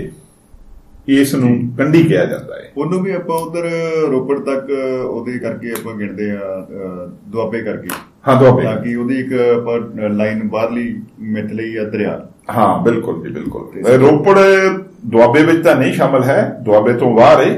[1.09, 3.69] ਇਸ ਨੂੰ ਕੰਢੀ ਕਿਹਾ ਜਾਂਦਾ ਹੈ। ਉਹਨੂੰ ਵੀ ਆਪਾਂ ਉਧਰ
[4.11, 4.71] ਰੋਪੜ ਤੱਕ
[5.05, 6.67] ਉਹਦੇ ਕਰਕੇ ਆਪਾਂ ਗਿਣਦੇ ਆ
[7.29, 7.89] ਦੁਆਬੇ ਕਰਕੇ।
[8.29, 12.21] ਹਾਂ ਦੁਆਬੇ ਤਾਂ ਕਿ ਉਹਦੀ ਇੱਕ ਆਪਾਂ ਲਾਈਨ ਬਾਹਰਲੀ ਮਿੱਥ ਲਈ ਆ ਦਰਿਆ।
[12.57, 14.39] ਹਾਂ ਬਿਲਕੁਲ ਜੀ ਬਿਲਕੁਲ। ਰੋਪੜ
[15.07, 17.51] ਦੁਆਬੇ ਵਿੱਚ ਤਾਂ ਨਹੀਂ ਸ਼ਾਮਲ ਹੈ ਦੁਆਬੇ ਤੋਂ ਬਾਹਰ ਹੈ।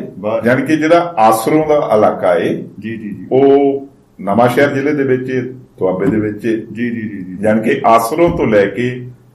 [0.46, 3.86] ਯਾਨੀ ਕਿ ਜਿਹੜਾ ਆਸਰੋਂ ਦਾ ਇਲਾਕਾ ਹੈ ਜੀ ਜੀ ਜੀ। ਉਹ
[4.20, 5.32] ਨਵਾਂ ਸ਼ਹਿਰ ਜ਼ਿਲ੍ਹੇ ਦੇ ਵਿੱਚ
[5.78, 8.90] ਦੁਆਬੇ ਦੇ ਵਿੱਚ ਜੀ ਜੀ ਜੀ। ਯਾਨੀ ਕਿ ਆਸਰੋਂ ਤੋਂ ਲੈ ਕੇ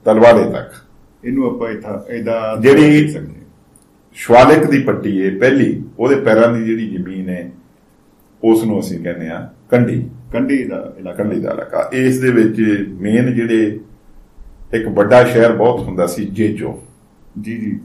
[0.05, 0.73] ਤਲਵਾੜੇ ਤੱਕ।
[1.25, 3.11] ਇਹਨੂੰ ਆਪਾਂ ਇਥਾ ਇਹਦਾ ਜਿਹੜੀ-।
[4.13, 7.51] ਸ਼ਵਾਲਿਕ ਦੀ ਪੱਟੀ ਹੈ ਪਹਿਲੀ ਉਹਦੇ ਪੈਰਾਂ ਦੀ ਜਿਹੜੀ ਜ਼ਮੀਨ ਹੈ
[8.43, 12.87] ਉਸ ਨੂੰ ਅਸੀਂ ਕਹਿੰਦੇ ਆ ਕੰਢੀ। ਕੰਢੀ ਦਾ ਇਲਾਕਾ। ਕੰਢੀ ਦਾ ਇਲਾਕਾ। ਇਸ ਦੇ ਵਿੱਚ
[12.89, 13.79] ਮੇਨ ਜਿਹੜੇ
[14.73, 16.83] ਇੱਕ ਵੱਡਾ ਸ਼ਹਿਰ ਬਹੁਤ ਹੁੰਦਾ ਸੀ ਜੇਜੋ।
[17.41, 17.79] ਜੀ ਜੀ।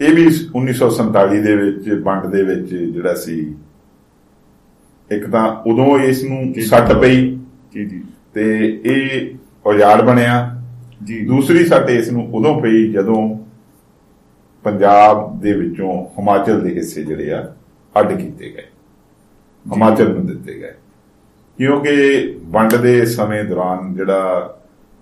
[0.00, 3.54] ਇਹ ਵੀ 1947 ਦੇ ਵਿੱਚ ਵੰਡ ਦੇ ਵਿੱਚ ਜਿਹੜਾ ਸੀ
[5.10, 7.36] ਇੱਕ ਤਾਂ ਉਦੋਂ ਇਸ ਨੂੰ ਸੱਟ। ਪਈ
[7.72, 8.02] ਜੀ ਜੀ।
[8.34, 9.34] ਤੇ ਇਹ
[9.66, 10.63] ਔਜਾੜ ਬਣਿਆ।
[11.04, 13.38] ਜੀ। ਦੂਸਰੀ ਸੱਟ ਇਸ ਨੂੰ ਉਦੋਂ ਪਈ ਜਦੋਂ
[14.64, 17.54] ਪੰਜਾਬ ਦੇ ਵਿੱਚੋਂ ਹਿਮਾਚਲ ਦੇ ਹਿੱਸੇ ਜਿਹੜੇ ਆ,
[18.00, 18.66] ਅੱਡ ਕੀਤੇ ਗਏ।
[19.72, 20.72] ਹਿਮਾਚਲ ਨੂੰ ਦਿੱਤੇ ਗਏ।
[21.58, 24.50] ਕਿਉਂਕਿ ਵੰਡ ਦੇ ਸਮੇਂ ਦੌਰਾਨ ਜਿਹੜਾ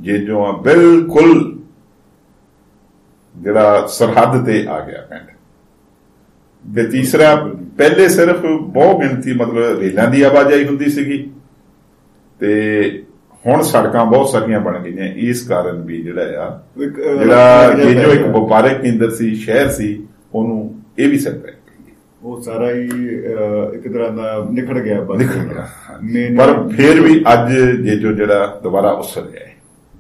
[0.01, 1.61] ਜੇਜੋਂ ਆ, ਬਿਲਕੁਲ
[3.37, 5.29] ਜਿਹੜਾ ਸਰਹੱਦ ਤੇ ਆ ਗਿਆ ਪਿੰਡ।
[6.77, 11.31] ਤੇ ਤੀਸਰਾ, ਪਹਿਲੇ ਸਿਰਫ ਬਹੁ ਗਿਣਤੀ ਮਤਲਬ ਰੇਲਾਂ ਦੀ ਆਵਾਜਾਈ ਹੁੰਦੀ ਸੀਗੀ।
[12.41, 13.05] ਤੇ
[13.47, 16.61] ਹੁਣ ਸੜਕਾਂ ਬਹੁਤ ਸਾਰੀਆਂ ਬਣ ਗਈਆਂ ਇਸ ਕਾਰਨ ਵੀ ਜਿਹੜਾ ਆ
[17.19, 19.89] ਜਿਹੜਾ ਇਹ ਜੋ ਇੱਕ। ਵਪਾਰਕ ਕੇਂਦਰ ਸੀ ਸ਼ਹਿਰ ਸੀ
[20.35, 22.89] ਉਹਨੂੰ ਇਹ ਵੀ ਸੈਟ ਪੈ ਗਈ। ਉਹ ਸਾਰਾ ਹੀ
[23.75, 25.25] ਇੱਕ ਤਰ੍ਹਾਂ ਦਾ ਨਿਖੜ ਗਿਆ ਬਸ।
[26.39, 27.53] ਪਰ ਫਿਰ ਵੀ ਅੱਜ
[27.83, 29.49] ਜੇ ਜੋ ਜਿਹੜਾ ਦੁਬਾਰਾ ਉਸਰ ਗਿਆ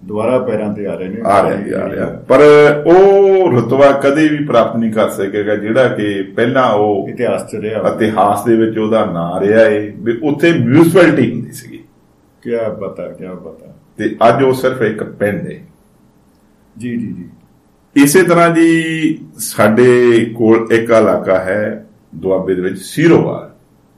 [0.05, 2.40] ਦੁਬਾਰਾ ਪੈਰਾਂ ਤੇ ਆ ਰਹੇ ਨੇ। ਆ ਰਿਹਾ ਆ ਰਿਹਾ। ਪਰ
[2.87, 7.88] ਉਹ ਰਤਬਾ ਕਦੇ ਵੀ ਪ੍ਰਾਪਤ ਨਹੀਂ ਕਰ ਸਕੇਗਾ ਜਿਹੜਾ ਕਿ ਪਹਿਲਾਂ ਉਹ ਇਤਿਹਾਸ ਚ ਰਿਹਾ
[7.88, 11.72] ਇਤਿਹਾਸ ਦੇ ਵਿੱਚ ਉਹਦਾ ਨਾਂ ਰਿਹਾ ਹੈ ਵੀ ਉੱਥੇ ਮਿਊਨਿਸਪੈਲਿਟੀ ਹੁੰਦੀ ਸੀਗੀ।
[12.42, 12.50] ਕੀ
[12.81, 15.61] ਪਤਾ ਕੀ ਪਤਾ ਤੇ ਅੱਜ ਉਹ ਸਿਰਫ ਇੱਕ ਪਿੰਡ ਹੈ।
[16.78, 17.28] ਜੀ ਜੀ ਜੀ।
[18.02, 23.50] ਇਸੇ ਤਰ੍ਹਾਂ ਜੀ ਸਾਡੇ ਕੋਲ ਇੱਕ ਇਲਾਕਾ ਹੈ ਦੁਆਬੇ ਦੇ ਵਿੱਚ ਸੀਰੋਵਾਲ।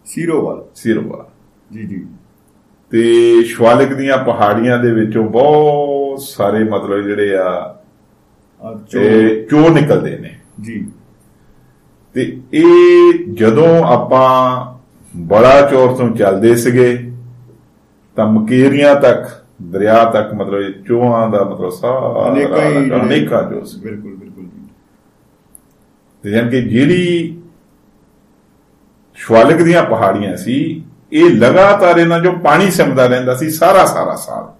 [0.04, 1.26] ਸੀਰੋਵਾਲ। ਸੀਰੋਵਾਲ।
[1.72, 2.07] ਜੀ ਜੀ।
[2.90, 7.76] ਤੇ ਸ਼ਵਾਲਿਕ ਦੀਆਂ ਪਹਾੜੀਆਂ ਦੇ ਵਿੱਚੋਂ ਬਹੁਤ ਸਾਰੇ ਮਤਲਬ ਜਿਹੜੇ ਆ
[8.96, 10.87] ਇਹ ਚੋ ਨਿਕਲਦੇ ਨੇ। ਜੀ।
[12.14, 14.64] ਤੇ ਇਹ ਜਦੋਂ ਆਪਾਂ
[15.16, 17.11] ਬੜਾ ਚੌਰ ਤੋਂ ਚੱਲਦੇ ਸੀਗੇ
[18.16, 23.42] ਤਾਂ ਮਕੇਰੀਆਂ ਤੱਕ ਦਰਿਆ ਤੱਕ ਮਤਲਬ ਇਹ ਚੋਹਾਂ ਦਾ ਮਤਲਬ ਸਾਰਾ ਅਨੇਕਾਂ ਹੀ ਇਲਾਕਾ, ਅਨੇਕਾਂ
[23.42, 24.44] ਚੋ ਸੀ। ਬਿਲਕੁਲ ਬਿਲਕੁਲ
[26.22, 27.38] ਤੇ ਯਾਨੀ ਕਿ ਜਿਹੜੀ
[29.14, 34.53] ਸ਼ਵਾਲਿਕ ਦੀਆਂ ਪਹਾੜੀਆਂ ਸੀ ਇਹ ਲਗਾਤਾਰ ਇਹਨਾਂ ਜੋ ਪਾਣੀ ਸਿਮਦਾ ਰਹਿੰਦਾ ਸੀ ਸਾਰਾ ਸਾਰਾ ਸਾਲ।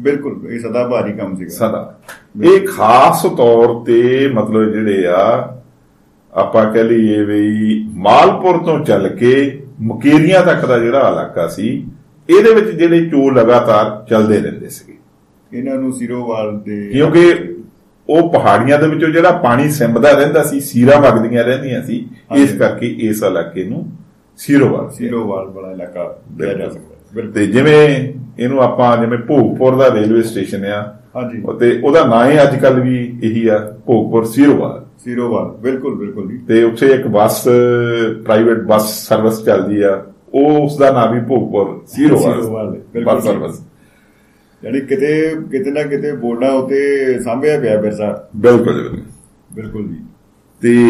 [0.00, 1.98] ਬਿਲਕੁਲ ਇਹ ਸਦਾ ਭਾਰੀ ਕੰਮ ਸੀਗਾ। ਸਦਾ।
[2.44, 5.54] ਇਹ ਖਾਸ ਤੌਰ ਤੇ ਮਤਲਬ ਜਿਹੜੇ ਆ
[6.34, 11.86] ਆਪਾਂ ਕਹ ਲਈਏ ਵੀ ਮਾਲਪੁਰ ਤੋਂ ਚੱਲ ਕੇ ਮੁਕੇਰੀਆਂ ਤੱਕ ਦਾ ਜਿਹੜਾ ਇਲਾਕਾ ਸੀ
[12.28, 14.92] ਇਹਦੇ ਵਿੱਚ ਜਿਹੜੇ ਚੋ ਲਗਾਤਾਰ ਚੱਲਦੇ ਰਹਿੰਦੇ ਸੀ
[15.52, 17.32] ਇਹਨਾਂ ਨੂੰ ਸੀਰੋਵਾਲ ਦੇ ਕਿਉਂਕਿ
[18.08, 22.06] ਉਹ ਪਹਾੜੀਆਂ ਦੇ ਵਿੱਚੋਂ ਜਿਹੜਾ ਪਾਣੀ ਸਿੰਬਦਾ ਰਹਿੰਦਾ ਸੀ ਸੀਰਾ ਵਗਦੀਆਂ ਰਹਿੰਦੀਆਂ ਸੀ
[22.36, 23.84] ਇਸ। ਕਰਕੇ ਇਸ ਇਲਾਕੇ ਨੂੰ
[24.36, 26.04] ਸੀਰੋਵਾਲ ਸੀਰੋਵਾਲ ਵਾਲਾ ਇਲਾਕਾ
[26.38, 31.80] ਕਿਹਾ ਜਾ ਸਕਦਾ। ਤੇ ਜਿਵੇਂ ਇਹਨੂੰ ਆਪਾਂ ਜਿਵੇਂ ਭੋਗਪੁਰ ਦਾ ਰੇਲਵੇ ਸਟੇਸ਼ਨ ਆ ਹਾਂਜੀ। ਤੇ
[31.84, 36.86] ਉਹਦਾ ਨਾਂ ਹੀ ਅੱਜ ਕੱਲ ਵੀ ਇਹੀ ਆ ਭੋਗਪੁਰ ਸੀਰੋਵਾਲ। ਸੀਰੋਵਾਲ ਬਿਲਕੁਲ ਬਿਲਕੁਲ ਤੇ ਉੱਥੇ
[36.86, 37.42] ਇੱਕ ਬੱਸ
[38.24, 40.02] ਪ੍ਰਾਈਵੇਟ ਬੱਸ ਸਰਵਿਸ ਚੱਲਦੀ ਆ।
[40.34, 43.60] ਉਹ ਉਸ ਦਾ ਨਾਮ ਵੀ ਭੋਗਪੁਰ ਸੀਰੋਵਾਲ ਬਿਲਕੁਲ ਬੱਸ ਸਰਵਿਸ
[44.64, 46.78] ਯਾਨੀ ਕਿਤੇ ਕਿਤੇ ਨਾ ਕਿਤੇ ਬੋਰਡਾਂ ਉਤੇ
[47.22, 49.02] ਸਾਂਭਿਆ ਪਿਆ ਵਿਰਸਾ। ਬਿਲਕੁਲ ਬਿਲਕੁਲ
[49.52, 50.00] ਬਿਲਕੁਲ ਜੀ।
[50.60, 50.84] ਤੇ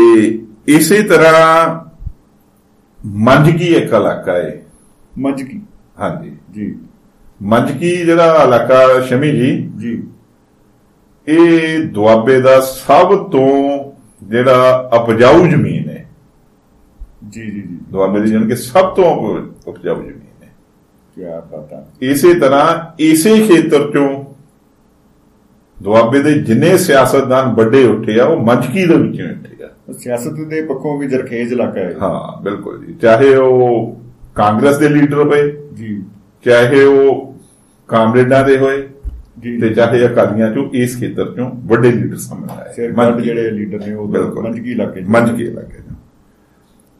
[0.67, 1.81] ਇਸੇ ਤਰ੍ਹਾਂ
[3.07, 4.63] ਮੰਝਕੀ ਇੱਕ ਇਲਾਕਾ ਹੈ
[5.19, 5.61] ਮੰਜਕੀ।
[6.01, 6.77] ਹਾਂਜੀ। ਜੀ।
[7.43, 10.03] ਮੰਝਕੀ ਜਿਹੜਾ ਇਲਾਕਾ ਸ਼ਮੀ ਜੀ ਜੀ।
[11.29, 13.79] ਇਹ ਦੁਆਬੇ ਦਾ ਸਭ ਤੋਂ
[14.23, 15.92] ਜਿਹੜਾ ਉਪਜਾਊ ਜ਼ਮੀਨ ਹੈ
[17.31, 20.53] ਜੀ ਜੀ ਜੀ। ਦੁਆਬੇ ਦੀ ਜਾਣੀ ਕਿ ਸਭ ਤੋਂ ਉਪ- ਉਪਜਾਊ ਜ਼ਮੀਨ ਹੈ।
[21.15, 24.25] ਕੀ ਪਤਾ ਇਸੇ ਤਰ੍ਹਾਂ ਇਸੇ ਖੇਤਰ ਚੋਂ
[25.83, 30.63] ਦੁਆਬੇ ਦੇ ਜਿੰਨੇ ਸਿਆਸਤਦਾਨ ਵੱਡੇ ਉੱਠੇ ਆ ਉਹ ਮੰਝਕੀ ਦੇ ਵਿੱਚੋਂ ਉੱਠੇ ਆ। ਸਿਆਸਤ ਦੇ
[30.63, 33.97] ਪੱਖੋਂ ਵੀ ਜਰਖੇਜ਼ ਇਲਾਕਾ ਹੈ। ਹਾਂ ਬਿਲਕੁਲ ਜੀ। ਚਾਹੇ ਉਹ
[34.35, 36.03] ਕਾਂਗਰਸ ਦੇ ਲੀਡਰ ਹੋਏ ਜੀ।
[36.45, 37.37] ਚਾਹੇ ਉਹ
[37.89, 38.89] ਕਾਮਰੇਡਾਂ ਦੇ ਹੋਏ
[39.39, 43.95] ਜੀ। ਤੇ ਚਾਹੇ ਅਕਾਲੀਆਂ ਚੋਂ ਇਸ ਖੇਤਰ ਚੋਂ ਵੱਡੇ ਲੀਡਰ ਸਾਹਮਣੇ ਆਏ। ਜਿਹੜੇ ਲੀਡਰ ਨੇ
[43.95, 44.09] ਉਹ।
[44.43, 45.79] ਮੰਝਗੀ ਇਲਾਕੇ। ਮੰਝਗੀ ਇਲਾਕੇ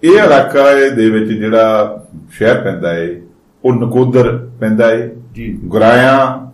[0.03, 1.97] ਇਹ ਇਲਾਕਾ ਦੇ ਵਿੱਚ ਜਿਹੜਾ
[2.31, 3.23] ਸ਼ਹਿਰ ਪੈਂਦਾ ਏ
[3.65, 6.51] ਉਹ ਨਕੋਦਰ ਪੈਂਦਾ ਏ। ਜੀ। ਗੁਰਾਇਆਂ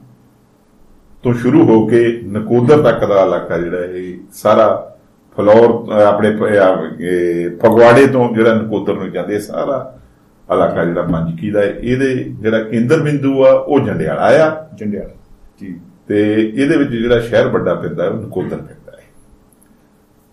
[1.22, 4.96] ਤੋਂ ਸ਼ੁਰੂ ਹੋ ਕੇ ਨਕੋਦਰ ਤੱਕ ਦਾ ਇਲਾਕਾ ਜਿਹੜਾ ਇਹ ਸਾਰਾ
[5.36, 6.36] ਫਲੋਰ ਆਪਣੇ
[7.58, 9.98] ਫਗਵਾੜੇ ਤੋਂ ਜਿਹੜਾ ਨਕੋਦਰ ਨੂੰ ਜਾਂਦੇ ਇਹ ਸਾਰਾ
[10.54, 15.14] ਇਲਾਕਾ ਜਿਹੜਾ ਮੰਝਕੀ ਦਾ ਇਹਦੇ ਜਿਹੜਾ ਕੇਂਦਰ ਬਿੰਦੂ ਆ ਉਹ ਜੰਡਿਆਲਾ ਆ। ਜੰਡਿਆਲਾ
[15.60, 19.04] ਜੀ। ਤੇ ਇਹਦੇ ਵਿੱਚ ਜਿਹੜਾ ਸ਼ਹਿਰ ਵੱਡਾ ਪੈਂਦਾ ਉਹ ਨਕੋਦਰ ਪੈਂਦਾ ਹੈ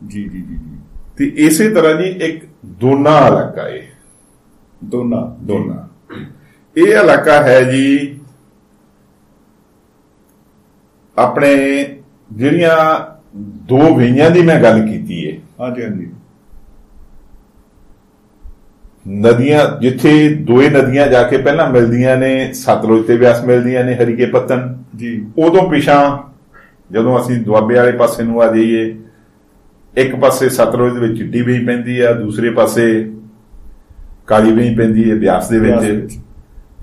[0.07, 0.77] ਜੀ ਜੀ ਜੀ ਜੀ।
[1.17, 3.81] ਤੇ ਇਸੇ ਤਰ੍ਹਾਂ ਜੀ ਇੱਕ ਦੋਨਾ ਇਲਾਕਾ ਹੈ
[4.83, 5.87] ਦੋਨਾ। ਦੋਨਾ।
[6.75, 8.19] ਇਹ ਇਲਾਕਾ ਹੈ ਜੀ
[11.17, 11.55] ਆਪਣੇ
[12.33, 12.75] ਜਿਹੜੀਆਂ
[13.67, 16.11] ਦੋ ਵੇਈਆਂ ਦੀ ਮੈਂ ਗੱਲ ਕੀਤੀ ਹੈ ਹਾਂਜੀ ਹਾਂਜੀ।
[19.09, 24.25] ਨਦੀਆਂ ਜਿੱਥੇ ਦੋਏ ਨਦੀਆਂ ਜਾ ਕੇ ਪਹਿਲਾਂ ਮਿਲਦੀਆਂ ਨੇ ਸਤਲੁਜ ਤੇ ਬਿਆਸ ਮਿਲਦੀਆਂ ਨੇ ਹਰੀਕੇ
[24.25, 26.01] ਪੱਤਨ ਜੀ। ਉਦੋਂ ਪਿਛਾਂ
[26.91, 28.95] ਜਦੋਂ ਅਸੀਂ ਦੁਆਬੇ ਵਾਲੇ ਪਾਸੇ ਨੂੰ ਆ ਜਾਈਏ
[29.97, 33.13] ਇੱਕ ਪਾਸੇ ਸਤਲੁਜ ਦੇ ਵਿੱਚ ਚਿੱਟੀ ਵੇਈ ਪੈਂਦੀ ਆ ਦੂਸਰੇ ਪਾਸੇ
[34.27, 36.17] ਕਾਲੀ ਵੇਈ ਪੈਂਦੀ ਹੈ ਬਿਆਸ ਦੇ ਵਿੱਚ।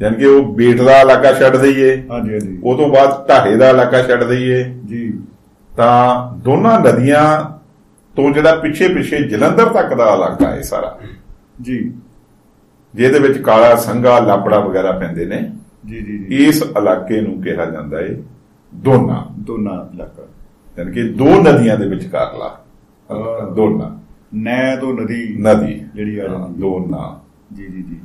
[0.02, 3.70] ਯਾਨੀ ਕਿ ਉਹ ਬੇਟ ਦਾ ਇਲਾਕਾ ਛੱਡ ਦਈਏ ਹਾਂਜੀ ਹਾਂਜੀ। ਉਹ ਤੋਂ ਬਾਅਦ ਢਾਹੇ ਦਾ
[3.70, 5.20] ਇਲਾਕਾ ਛੱਡ ਦਈਏ। ਜੀ।
[5.76, 7.58] ਤਾਂ ਦੋਨਾਂ ਨਦੀਆਂ
[8.16, 10.98] ਤੋਂ ਜਿਹੜਾ ਪਿੱਛੇ ਪਿੱਛੇ ਜਲੰਧਰ ਤੱਕ ਦਾ ਇਲਾਕਾ ਹੈ ਸਾਰਾ।
[11.62, 11.92] ਜੀ।
[12.94, 15.52] ਜਿਹਦੇ ਵਿੱਚ ਕਾਲਾ ਸੰਘਾ ਲਾਪੜਾ ਵਗੈਰਾ ਪੈਂਦੇ ਨੇ।
[15.86, 18.08] ਜੀ ਜੀ ਜੀ। ਇਸ ਇਲਾਕੇ ਨੂੰ ਕਿਹਾ ਜਾਂਦਾ ਹੈ
[18.74, 20.22] ਦੋਨਾ। ਦੋਨਾ ਇਲਾਕਾ।
[20.78, 22.61] ਯਾਨੀ ਕਿ ਦੋ ਨਦੀਆਂ ਦੇ ਵਿਚਕਾਰਲਾ।
[23.56, 24.00] ਦੋਨਾ
[24.34, 27.20] ਨੈ। ਤੋਂ ਨਦੀ ਨਦੀ। ਜਿਹੜੀ ਆ। ਦੋਨਾ
[27.56, 27.96] ਜੀ ਜੀ ਜੀ।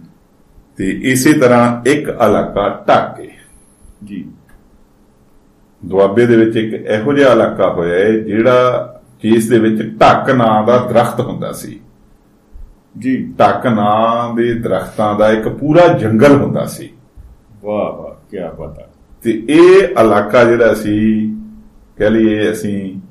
[0.78, 3.30] ਤੇ ਇਸੇ ਤਰ੍ਹਾਂ ਇੱਕ ਇਲਾਕਾ ਢਾਕੇ।
[4.04, 4.26] ਜੀ।
[5.86, 10.64] ਦੁਆਬੇ ਦੇ ਵਿੱਚ ਇੱਕ ਇਹੋ ਜਿਹਾ ਇਲਾਕਾ ਹੋਇਆ ਹੈ ਜਿਹੜਾ ਜਿਸ ਦੇ ਵਿੱਚ ਢੱਕ ਨਾਂ
[10.64, 11.80] ਦਾ ਦਰਖਤ ਹੁੰਦਾ ਸੀ।
[13.00, 16.90] ਜੀ। ਢੱਕ ਨਾਂ ਦੇ ਦਰਖਤਾਂ ਦਾ ਇੱਕ ਪੂਰਾ ਜੰਗਲ ਹੁੰਦਾ ਸੀ।
[17.64, 18.88] ਵਾਹ ਵਾਹ ਕੀ ਬਾਤ ਹੈ।
[19.24, 21.22] ਤੇ ਇਹ ਇਲਾਕਾ ਜਿਹੜਾ ਸੀ
[21.98, 23.07] ਕਹ ਲਈਏ ਅਸੀਂ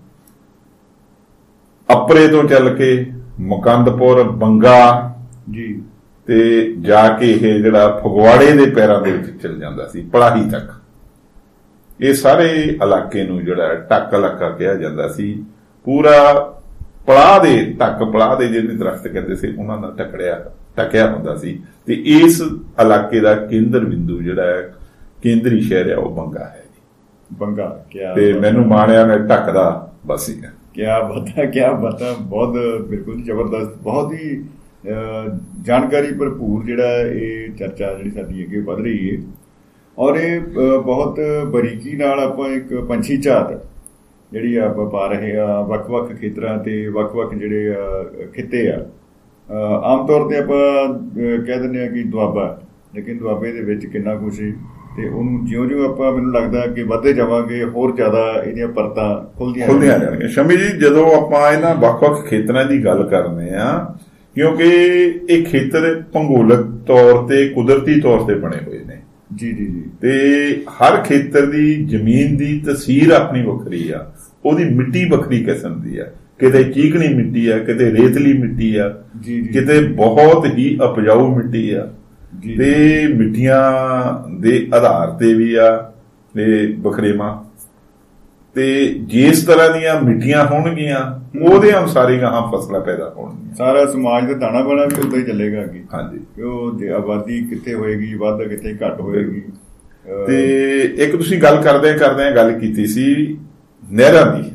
[1.92, 3.06] ਅਪਰੇ ਤੋਂ ਚੱਲ ਕੇ
[3.40, 5.14] ਮੁਕੰਦਪੁਰ ਬੰਗਾ
[5.50, 5.82] ਜੀ।
[6.26, 10.70] ਤੇ ਜਾ ਕੇ ਇਹ ਜਿਹੜਾ ਫਗਵਾੜੇ ਦੇ ਪੈਰਾਂ ਦੇ ਵਿੱਚ ਚਲ ਜਾਂਦਾ ਸੀ ਪੜਾਹੀ ਤੱਕ।
[12.00, 15.44] ਇਹ ਸਾਰੇ ਇਲਾਕੇ ਨੂੰ ਜਿਹੜਾ ਟੱਕ ਇਲਾਕਾ ਕਿਹਾ ਜਾਂਦਾ ਸੀ।
[15.84, 16.34] ਪੂਰਾ
[17.06, 20.44] ਪੜਾਹ ਦੇ ਟੱਕ ਪੜਾਹ ਦੇ ਜਿਹੜੇ ਦਰਖਤ ਕਹਿੰਦੇ ਸੀ ਉਹਨਾਂ ਦਾ ਟਕੜਿਆ
[20.76, 22.40] ਟਕਿਆ ਹੁੰਦਾ ਸੀ। ਤੇ ਇਸ
[22.82, 24.74] ਇਲਾਕੇ ਦਾ ਕੇਂਦਰ ਬਿੰਦੂ ਜਿਹੜਾ ਹੈ
[25.22, 26.80] ਕੇਂਦਰੀ ਸ਼ਹਿਰ ਹੈ ਉਹ ਬੰਗਾ ਹੈ ਜੀ।
[27.32, 32.56] ਬੰਗਾ ਕੀ ਤੇ ਮੈਨੂੰ ਮਾਣਿਆ ਮੈਂ ਢੱਕ ਦਾ ਵਾਸੀ ਹਾਂ ਕੀ ਬਤਾ ਕੀ ਬਤਾ ਬਹੁਤ
[32.88, 34.36] ਬਿਲਕੁਲ ਜ਼ਬਰਦਸਤ ਬਹੁਤ ਹੀ
[34.84, 35.28] ਅਹ,
[35.62, 39.22] ਜਾਣਕਾਰੀ ਭਰਪੂਰ ਜਿਹੜਾ ਇਹ ਚਰਚਾ ਜਿਹੜੀ ਸਾਡੀ ਅੱਗੇ ਵਧ ਰਹੀ ਹੈ
[39.98, 43.52] ਔਰ ਇਹ ਅਹ, ਬਹੁਤ ਬਰੀਕੀ ਨਾਲ ਆਪਾਂ ਇੱਕ ਪੰਛੀ ਝਾਤ
[44.32, 50.06] ਜਿਹੜੀ ਆਪਾਂ ਪਾ ਰਹੇ ਆ ਵੱਖ-ਵੱਖ ਖੇਤਰਾਂ ਤੇ ਵੱਖ-ਵੱਖ ਜਿਹੜੇ ਆ, ਖਿੱਤੇ ਆ ਅਹ, ਆਮ
[50.06, 52.56] ਤੌਰ ਤੇ ਆਪਾਂ ਅਹ, ਕਹਿ ਦਿੰਦੇ ਆ ਕਿ ਦੁਆਬਾ ਹੈ।
[52.94, 54.52] ਲੇਕਿਨ ਦੁਆਬੇ ਦੇ ਵਿੱਚ ਕਿੰਨਾ ਕੁਛ ਹੈ
[54.96, 59.98] ਤੇ ਉਹਨੂੰ ਜਿਉਂ-ਜਿਉਂ ਆਪਾਂ ਮੈਨੂੰ ਲੱਗਦਾ ਕਿ ਵੱਧਦੇ ਜਾਵਾਂਗੇ ਹੋਰ ਜ਼ਿਆਦਾ ਇਹਦੀਆਂ ਪਰਤਾਂ ਖੁੱਲਦੀਆਂ ਖੁੱਲਦੀਆਂ
[59.98, 63.94] ਜਾਣਗੀਆਂ। ਸ਼ਮੀ ਜੀ ਜਦੋਂ ਆਪਾਂ ਇਹਨਾਂ ਵੱਖ-ਵੱਖ ਖੇਤਰਾਂ ਦੀ ਗੱਲ ਕਰਨੇ ਆ
[64.34, 64.66] ਕਿਉਂਕਿ
[65.30, 68.96] ਇਹ ਖੇਤਰ ਭੂਗੋਲਿਕ ਤੌਰ ਤੇ ਕੁਦਰਤੀ ਤੌਰ ਤੇ ਬਣੇ ਹੋਏ ਨੇ।
[69.34, 70.10] ਜੀ ਜੀ ਜੀ। ਤੇ
[70.68, 74.12] ਹਰ ਖੇਤਰ ਦੀ ਜ਼ਮੀਨ ਦੀ ਤਸਵੀਰ ਆਪਣੀ ਵੱਖਰੀ ਆ।
[74.44, 76.06] ਉਹਦੀ ਮਿੱਟੀ ਵੱਖਰੀ ਕਿਸਮ ਦੀ ਆ।
[76.38, 81.70] ਕਿਤੇ ਚੀਕਣੀ ਮਿੱਟੀ ਆ ਕਿਤੇ ਰੇਤਲੀ ਮਿੱਟੀ ਆ। ਜੀ ਜੀ। ਕਿਤੇ ਬਹੁਤ ਹੀ ਉਪਜਾਊ ਮਿੱਟੀ
[81.70, 81.92] ਆ।
[82.58, 83.60] ਤੇ ਮਿੱਟੀਆਂ
[84.40, 85.92] ਦੇ ਆਧਾਰ ਤੇ ਵੀ ਆ
[86.38, 87.36] ਇਹ ਵਖਰੇਵਾਂ
[88.54, 94.26] ਤੇ ਜਿਸ ਤਰ੍ਹਾਂ ਦੀਆਂ ਮਿੱਟੀਆਂ ਹੋਣਗੀਆਂ ਉਹਦੇ ਅਨੁਸਾਰ ਹੀ ਗਾਹਾਂ ਫਸਲਾਂ ਪੈਦਾ ਹੋਣਗੀਆਂ। ਸਾਰਾ ਸਮਾਜ
[94.26, 98.74] ਦਾ ਦਾਣਾ ਬਣਾ ਵੀ ਉਦਾਂ ਹੀ ਚੱਲੇਗਾ ਅੱਗੇ। ਹਾਂਜੀ। ਉਹ ਆਬਾਦੀ ਕਿੱਥੇ ਹੋਏਗੀ ਵੱਧ ਕਿੱਥੇ
[98.86, 99.42] ਘੱਟ ਹੋਏਗੀ
[100.26, 103.38] ਤੇ ਇੱਕ ਤੁਸੀਂ ਗੱਲ ਕਰਦੇ ਕਰਦੇ ਗੱਲ ਕੀਤੀ ਸੀ
[103.92, 104.50] ਨਹਿਰਾਂ ਦੀ।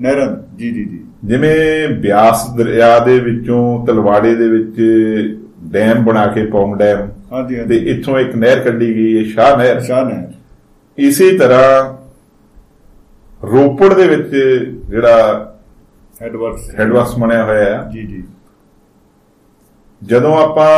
[0.00, 4.80] ਨਹਿਰਾਂ ਜੀ ਜੀ ਜੀ। ਜਿਵੇਂ ਬਿਆਸ ਦਰਿਆ ਦੇ ਵਿੱਚੋਂ ਤਲਵਾੜੇ ਦੇ ਵਿੱਚ
[5.64, 9.80] ਡੈਮ ਬਣਾ ਕੇ ਪੌਂਗ ਡੈਮ ਹਾਂਜੀ ਤੇ ਇੱਥੋਂ ਇੱਕ ਨਹਿਰ ਕੱਢੀ ਗਈ ਹੈ ਸ਼ਾਹ ਨਹਿਰ।
[9.80, 10.32] ਸ਼ਾਹ ਨਹਿਰ।
[10.98, 11.96] ਇਸੇ ਤਰ੍ਹਾਂ
[13.42, 14.28] ਰੋਪੜ ਦੇ ਵਿੱਚ
[14.90, 15.16] ਜਿਹੜਾ
[16.22, 18.22] ਹੈਡਵਰਕਸ ਹੈਡਵਾਸ ਬਣਿਆ ਹੋਇਆ ਹੈ ਜੀ ਜੀ।
[20.02, 20.70] ਜਦੋਂ ਆਪਾਂ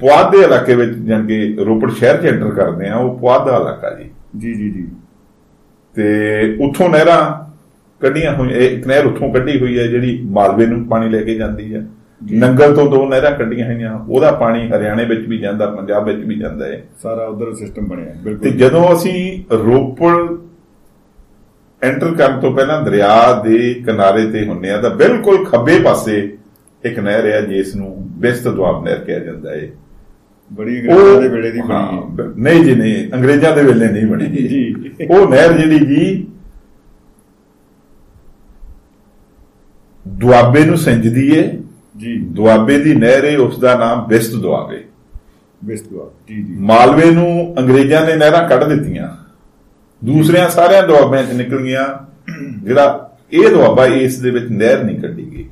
[0.00, 3.56] ਪੁਆਧ ਦੇ ਇਲਾਕੇ ਵਿੱਚ ਜਾਨ ਕੇ ਰੋਪੜ ਸ਼ਹਿਰ 'ਚ ਐਂਟਰ ਕਰਦੇ ਆ ਉਹ ਪੁਆਧ ਦਾ
[3.56, 4.86] ਇਲਾਕਾ ਜੀ। ਜੀ ਜੀ ਜੀ।
[5.96, 7.22] ਤੇ ਉੱਥੋਂ ਨਹਿਰਾਂ
[8.00, 11.74] ਕੱਢੀਆਂ ਹੋਈਆਂ ਇੱਕ ਨਹਿਰ ਉੱਥੋਂ ਕੱਢੀ ਹੋਈ ਹੈ ਜਿਹੜੀ ਮਾਲਵੇ ਨੂੰ ਪਾਣੀ ਲੈ ਕੇ ਜਾਂਦੀ
[11.74, 11.86] ਹੈ।
[12.30, 16.38] ਨੰਗਲ ਤੋਂ ਦੋ ਨਹਿਰਾਂ ਕੱਢੀਆਂ ਹੋਈਆਂ ਉਹਦਾ ਪਾਣੀ ਹਰਿਆਣੇ ਵਿੱਚ ਵੀ ਜਾਂਦਾ ਪੰਜਾਬ ਵਿੱਚ ਵੀ
[16.38, 20.14] ਜਾਂਦਾ ਹੈ। ਸਾਰਾ ਉਧਰ ਸਿਸਟਮ ਬਣਿਆ ਤੇ ਬਿਲਕੁਲ। ਜਦੋਂ ਅਸੀਂ ਰੋਪੜ
[21.82, 26.36] ਐਂਟਰ ਕਰਨ ਤੋਂ ਪਹਿਲਾਂ ਦਰਿਆ ਦੇ ਕਿਨਾਰੇ ਤੇ ਹੁੰਨੇ ਆ ਤਾਂ ਬਿਲਕੁਲ ਖੱਬੇ ਪਾਸੇ
[26.84, 29.68] ਇੱਕ ਨਹਿਰ ਹੈ ਜਿਸ ਨੂੰ ਬਿਸਤ ਦੁਆਬ ਨਹਿਰ ਕਿਹਾ ਜਾਂਦਾ ਹੈ।
[30.50, 34.74] ਬੜੀ ਅੰਗਰੇਜ਼ਾਂ ਦੇ ਵੇਲੇ ਦੀ ਬਣੀ ਨਹੀਂ ਜੀ ਨਹੀਂ ਅੰਗਰੇਜ਼ਾਂ ਦੇ ਵੇਲੇ ਨਹੀਂ ਬਣੀ। ਜੀ।
[35.10, 36.26] ਉਹ ਨਹਿਰ ਜਿਹੜੀ ਜੀ
[40.08, 41.58] ਦੁਆਬੇ ਨੂੰ ਸਿੰਜਦੀ ਏ
[41.98, 44.84] ਜੀ ਦੁਆਬੇ ਦੀ ਨਹਿਰ ਏ ਉਸ ਦਾ ਨਾਮ ਬਿਸਤ ਦੁਆਬੇ।
[45.64, 49.08] ਬਿਸਤਵਾ ਜੀ ਜੀ। ਮਾਲਵੇ ਨੂੰ ਅੰਗਰੇਜ਼ਾਂ ਨੇ ਨਹਿਰਾਂ ਕੱਢ ਦਿੱਤੀਆਂ।
[50.04, 52.06] ਦੂਸਰਿਆਂ ਸਾਰਿਆਂ ਦੁਆਬਿਆਂ 'ਚ ਨਿਕਲ ਗਿਆ
[52.64, 55.48] ਜਿਹੜਾ ਇਹ ਦੁਆਬਾ ਇਸ ਦੇ ਵਿੱਚ ਨਹਿਰ ਨਹੀਂ ਕੱਢੀ ਗਈ।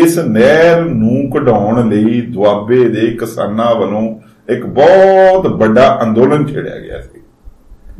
[0.00, 7.00] ਇਸ ਨਹਿਰ ਨੂੰ ਕਢਾਉਣ ਲਈ ਦੁਆਬੇ ਦੇ ਕਿਸਾਨਾਂ ਵੱਲੋਂ ਇੱਕ ਬਹੁਤ ਵੱਡਾ ਅੰਦੋਲਨ ਛੇੜਿਆ ਗਿਆ
[7.00, 7.20] ਸੀ।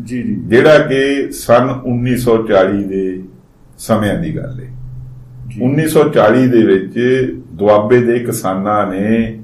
[0.04, 3.22] ਜੀ ਜੀ। ਜਿਹੜਾ ਕਿ ਸਨ 1940 ਦੇ
[3.78, 4.79] ਸਮਿਆਂ ਦੀ ਗੱਲ ਹੈ।
[5.58, 6.98] 1940 ਦੇ ਵਿੱਚ
[7.52, 9.42] ਦੁਆਬੇ ਦੇ ਕਿਸਾਨਾਂ ਨੇ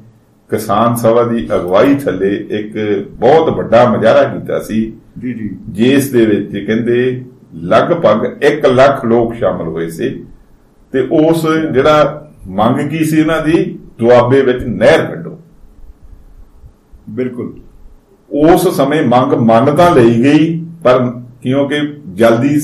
[0.50, 2.72] ਕਿਸਾਨ ਸਭਾ ਦੀ ਅਗਵਾਈ ਥੱਲੇ ਇੱਕ
[3.10, 9.34] ਬਹੁਤ ਵੱਡਾ ਮੁਜ਼ਾਹਰਾ ਕੀਤਾ ਸੀ। ਜੀ ਜੀ। ਜਿਸ ਦੇ ਵਿੱਚ ਕਹਿੰਦੇ ਲਗਭਗ 1 ਲੱਖ ਲੋਕ
[9.34, 10.24] ਸ਼ਾਮਲ ਹੋਏ ਸੀ
[10.92, 13.78] ਤੇ ਉਸ ਜਿਹੜਾ ਮੰਗ ਕੀ ਸੀ ਉਹਨਾਂ ਦੀ?
[13.98, 15.40] ਦੁਆਬੇ ਵਿੱਚ ਨਹਿਰ ਕੱਢੋ।
[17.10, 17.56] ਬਿਲਕੁਲ।
[18.30, 22.60] ਉਸ ਸਮੇਂ ਮੰਗ ਮੰਨ ਤਾਂ ਲਈ ਗਈ ਪਰ ਕਿਉਂਕਿ ਜਲਦੀ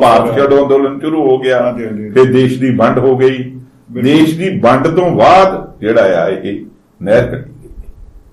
[0.00, 1.72] ਭਾਰਤ ਛੱਡੋ ਅੰਦੋਲਨ ਸ਼ੁਰੂ ਹੋ ਗਿਆ।
[2.14, 3.56] ਫਿਰ ਦੇਸ਼ ਦੀ ਵੰਡ ਹੋ ਗਈ।
[3.90, 6.64] ਦੇਸ਼ ਦੀ ਵੰਡ ਤੋਂ ਬਾਅਦ ਜਿਹੜਾ ਆ ਇਹ
[7.02, 7.42] ਨਹਿਰ ਗਈ।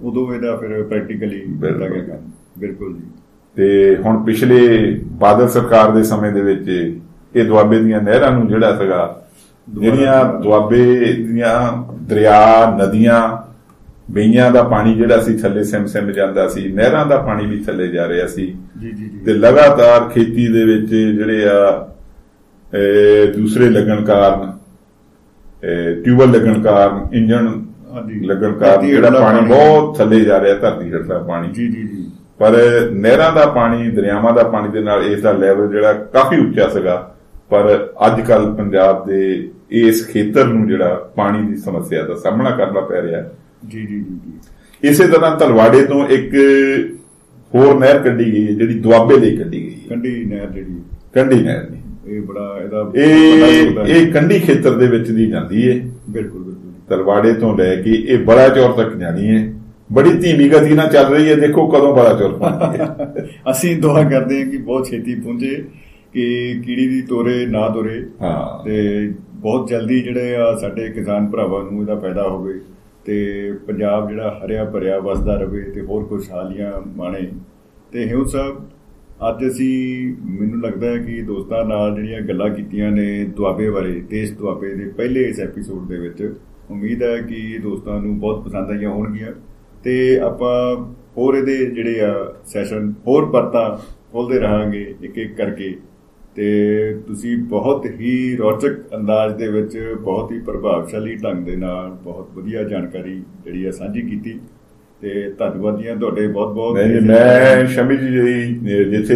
[0.01, 1.45] ਉਦੋਂ ਇਹਦਾ ਫਿਰ ਪ੍ਰੈਕਟੀਕਲੀ
[2.01, 3.03] ਕੰਮ। ਬਿਲਕੁਲ ਜੀ।
[3.55, 6.99] ਤੇ ਹੁਣ ਪਿਛਲੇ ਬਾਦਲ ਸਰਕਾਰ ਦੇ ਸਮੇਂ ਦੇ ਵਿੱਚ
[7.35, 9.21] ਇਹ ਦੁਆਬੇ ਦੀਆਂ ਨਹਿਰਾਂ ਨੂੰ ਜਿਹੜਾ ਸੀਗਾ
[9.69, 13.50] ਜਿਹੜੀਆਂ ਦੁਆਬੇ ਦੀਆਂ ਦਰਿਆ ਨਦੀਆਂ
[14.11, 17.87] ਬਈਆਂ ਦਾ ਪਾਣੀ ਜਿਹੜਾ ਸੀ ਥੱਲੇ ਸਿਮ ਸਿਮ ਜਾਂਦਾ ਸੀ ਨਹਿਰਾਂ ਦਾ ਪਾਣੀ ਵੀ ਥੱਲੇ
[17.87, 18.45] ਜਾ ਰਿਹਾ ਸੀ।
[18.81, 21.87] ਜੀ ਜੀ ਤੇ ਲਗਾਤਾਰ ਖੇਤੀ ਦੇ ਵਿੱਚ ਜਿਹੜੇ ਆ
[23.35, 24.51] ਦੂਸਰੇ ਲੱਗਣ ਕਾਰਨ
[26.03, 27.49] ਟਿਊਬਲ ਲੱਗਣ ਕਾਰਨ ਇੰਜਣ
[28.23, 32.05] ਲੱਗਣ ਕਾਰਨ ਜਿਹੜਾ ਪਾਣੀ ਬਹੁਤ ਥੱਲੇ ਜਾ ਰਿਹਾ ਧਰਤੀ ਹੇਠਲਾ ਪਾਣੀ। ਜੀ ਜੀ ਜੀ।
[32.39, 32.57] ਪਰ
[32.91, 36.95] ਨਹਿਰਾਂ ਦਾ ਪਾਣੀ ਦਰਿਆਵਾਂ ਦਾ ਪਾਣੀ ਦੇ ਨਾਲ ਇਸ ਦਾ ਲੈਵਲ ਜਿਹੜਾ ਕਾਫੀ ਉੱਚਾ ਸੀਗਾ।
[37.49, 42.81] ਪਰ ਅੱਜ ਕੱਲ ਪੰਜਾਬ ਦੇ ਇਸ ਖੇਤਰ ਨੂੰ ਜਿਹੜਾ ਪਾਣੀ ਦੀ ਸਮੱਸਿਆ ਦਾ ਸਾਹਮਣਾ ਕਰਨਾ
[42.81, 43.31] ਪੈ ਰਿਹਾ। ਹੈ
[43.67, 46.35] ਜੀ ਜੀ ਜੀ ਇਸੇ ਤਰ੍ਹਾਂ ਤਲਵਾੜੇ ਤੋਂ ਇੱਕ
[47.55, 50.81] ਹੋਰ ਨਹਿਰ ਕੱਢੀ ਗਈ ਜਿਹੜੀ ਦੁਆਬੇ ਲਈ ਕੱਢੀ ਗਈ ਕੰਢੀ ਨਹਿਰ ਜਿਹੜੀ
[51.13, 51.81] ਕੰਢੀ ਨਹਿਰ ਨਹੀਂ
[52.15, 56.71] ਇਹ ਬੜਾ ਇਹਦਾ ਬੜਾ ਇਹ। ਇਹ ਕੰਢੀ ਖੇਤਰ ਦੇ ਵਿੱਚ ਦੀ ਜਾਂਦੀ ਹੈ। ਬਿਲਕੁਲ ਬਿਲਕੁਲ।
[56.89, 59.53] ਤਲਵਾੜੇ ਤੋਂ ਲੈ ਕੇ ਇਹ ਬਲਾਚੌਰ ਤੱਕ ਜਾਣੀ ਹੈ।
[59.93, 64.43] ਬੜੀ ਧੀਮੀ ਗਤੀ ਨਾਲ ਚੱਲ ਰਹੀ ਹੈ ਦੇਖੋ ਕਦੋਂ ਬਲਾਚੌਰ ਪਹੁੰਚਦੀ ਹੈ। ਅਸੀਂ ਦੁਆ ਕਰਦੇ
[64.43, 65.63] ਹਾਂ ਕਿ ਬਹੁਤ ਛੇਤੀ ਪਹੁੰਚੇ
[66.13, 71.81] ਕਿ ਕੀੜੀ ਦੀ ਤੋਰੇ ਨਾ ਤੋਰੇ। ਹਾਂ। ਤੇ ਬਹੁਤ ਜਲਦੀ ਜਿਹੜੇ ਸਾਡੇ ਕਿਸਾਨ ਭਰਾਵਾਂ ਨੂੰ
[71.81, 72.53] ਇਹਦਾ ਫਾਇਦਾ ਹੋਵੇ।
[73.05, 77.27] ਤੇ ਪੰਜਾਬ ਜਿਹੜਾ ਹਰਿਆ ਭਰਿਆ ਵਸਦਾ ਰਵੇ ਤੇ ਹੋਰ ਖੁਸ਼ਹਾਲੀਆਂ ਮਾਣੇ
[77.91, 78.61] ਤੇ ਹਿਉ ਸਾਹਿਬ,
[79.29, 84.33] ਅੱਜ ਅਸੀਂ, ਮੈਨੂੰ ਲੱਗਦਾ ਹੈ ਕਿ ਦੋਸਤਾਂ ਨਾਲ ਜਿਹੜੀਆਂ ਗੱਲਾਂ ਕੀਤੀਆਂ ਨੇ ਦੁਆਬੇ ਬਾਰੇ, ਦੇਸ਼
[84.33, 86.33] ਦੁਆਬੇ ਦੇ ਪਹਿਲੇ ਇਸ ਐਪੀਸੋਡ ਦੇ ਵਿੱਚ,
[86.69, 89.31] ਉਮੀਦ ਹੈ ਕਿ ਦੋਸਤਾਂ ਨੂੰ ਬਹੁਤ ਪਸੰਦ ਆਈਆਂ ਹੋਣਗੀਆਂ।
[89.83, 90.55] ਤੇ ਆਪਾਂ
[91.17, 92.13] ਹੋਰ ਇਹਦੇ ਜਿਹੜੇ ਆ
[92.45, 93.69] ਸੈਸ਼ਨ ਹੋਰ ਪਰਤਾਂ
[94.11, 95.73] ਖੋਲਦੇ ਰਹਾਂਗੇ ਇੱਕ ਇੱਕ ਕਰਕੇ।
[96.35, 102.29] ਤੇ ਤੁਸੀਂ ਬਹੁਤ ਹੀ ਰੌਚਕ ਅੰਦਾਜ਼ ਦੇ ਵਿੱਚ ਬਹੁਤ ਹੀ ਪ੍ਰਭਾਵਸ਼ਾਲੀ ਢੰਗ ਦੇ ਨਾਲ ਬਹੁਤ
[102.35, 104.39] ਵਧੀਆ ਜਾਣਕਾਰੀ ਜਿਹੜੀ ਹੈ ਸਾਂਝੀ ਕੀਤੀ
[105.01, 108.43] ਤੇ ਧੰਨਵਾਦੀਆਂ ਤੁਹਾਡੇ ਬਹੁਤ ਬਹੁਤ ਮੈਂ ਸ਼ਮੀ ਜੀ
[108.91, 109.15] ਜਿੱਥੇ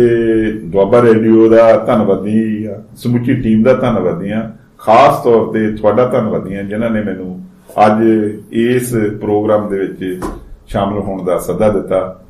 [0.51, 6.55] ਦੁਆਬਾ ਰੇਡੀਓ ਦਾ ਧੰਨਵਾਦੀ ਆ ਸਮੁੱਚੀ ਟੀਮ ਦਾ ਧੰਨਵਾਦੀ ਆ ਖਾਸ ਤੌਰ ਤੇ ਤੁਹਾਡਾ ਧੰਨਵਾਦੀ
[6.55, 7.39] ਆ ਜਿਨ੍ਹਾਂ ਨੇ ਮੈਨੂੰ
[7.85, 8.03] ਅੱਜ
[8.51, 10.19] ਇਸ ਪ੍ਰੋਗਰਾਮ ਦੇ ਵਿੱਚ
[10.67, 12.23] ਸ਼ਾਮਲ ਹੋਣ ਦਾ ਸੱਦਾ ਦਿੱਤਾ।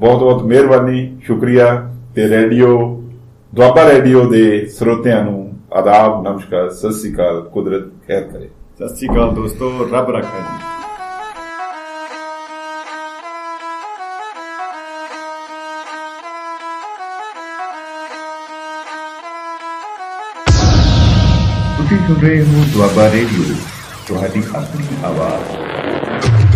[0.00, 3.02] ਬਹੁਤ ਬਹੁਤ ਮਿਹਰਬਾਨੀ ਸ਼ੁਕਰੀਆ ਤੇ ਰੇਡੀਓ
[3.52, 9.08] ਦੁਆਬਾ ਰੇਡੀਓ ਦੇ ਸਰੋਤਿਆਂ ਨੂੰ ਆਦਾਬ ਨਮਸਕਾਰ ਸਤਿ ਸ੍ਰੀ ਅਕਾਲ ਕੁਦਰਤ ਖੈਰ ਕਰੇ ਸਤਿ ਸ਼੍ਰੀ
[9.08, 10.74] ਅਕਾਲ ਦੋਸਤੋ ਰੱਬ ਰੱਖਾ ਜੀ
[21.78, 23.54] ਤੁਸੀਂ ਸੁਣ ਰਹੇ ਹੋ ਦੁਆਬਾ ਰੇਡੀਓ
[24.08, 26.55] ਤੁਹਾਡੀ ਆਪਣੀ ਆਵਾਜ਼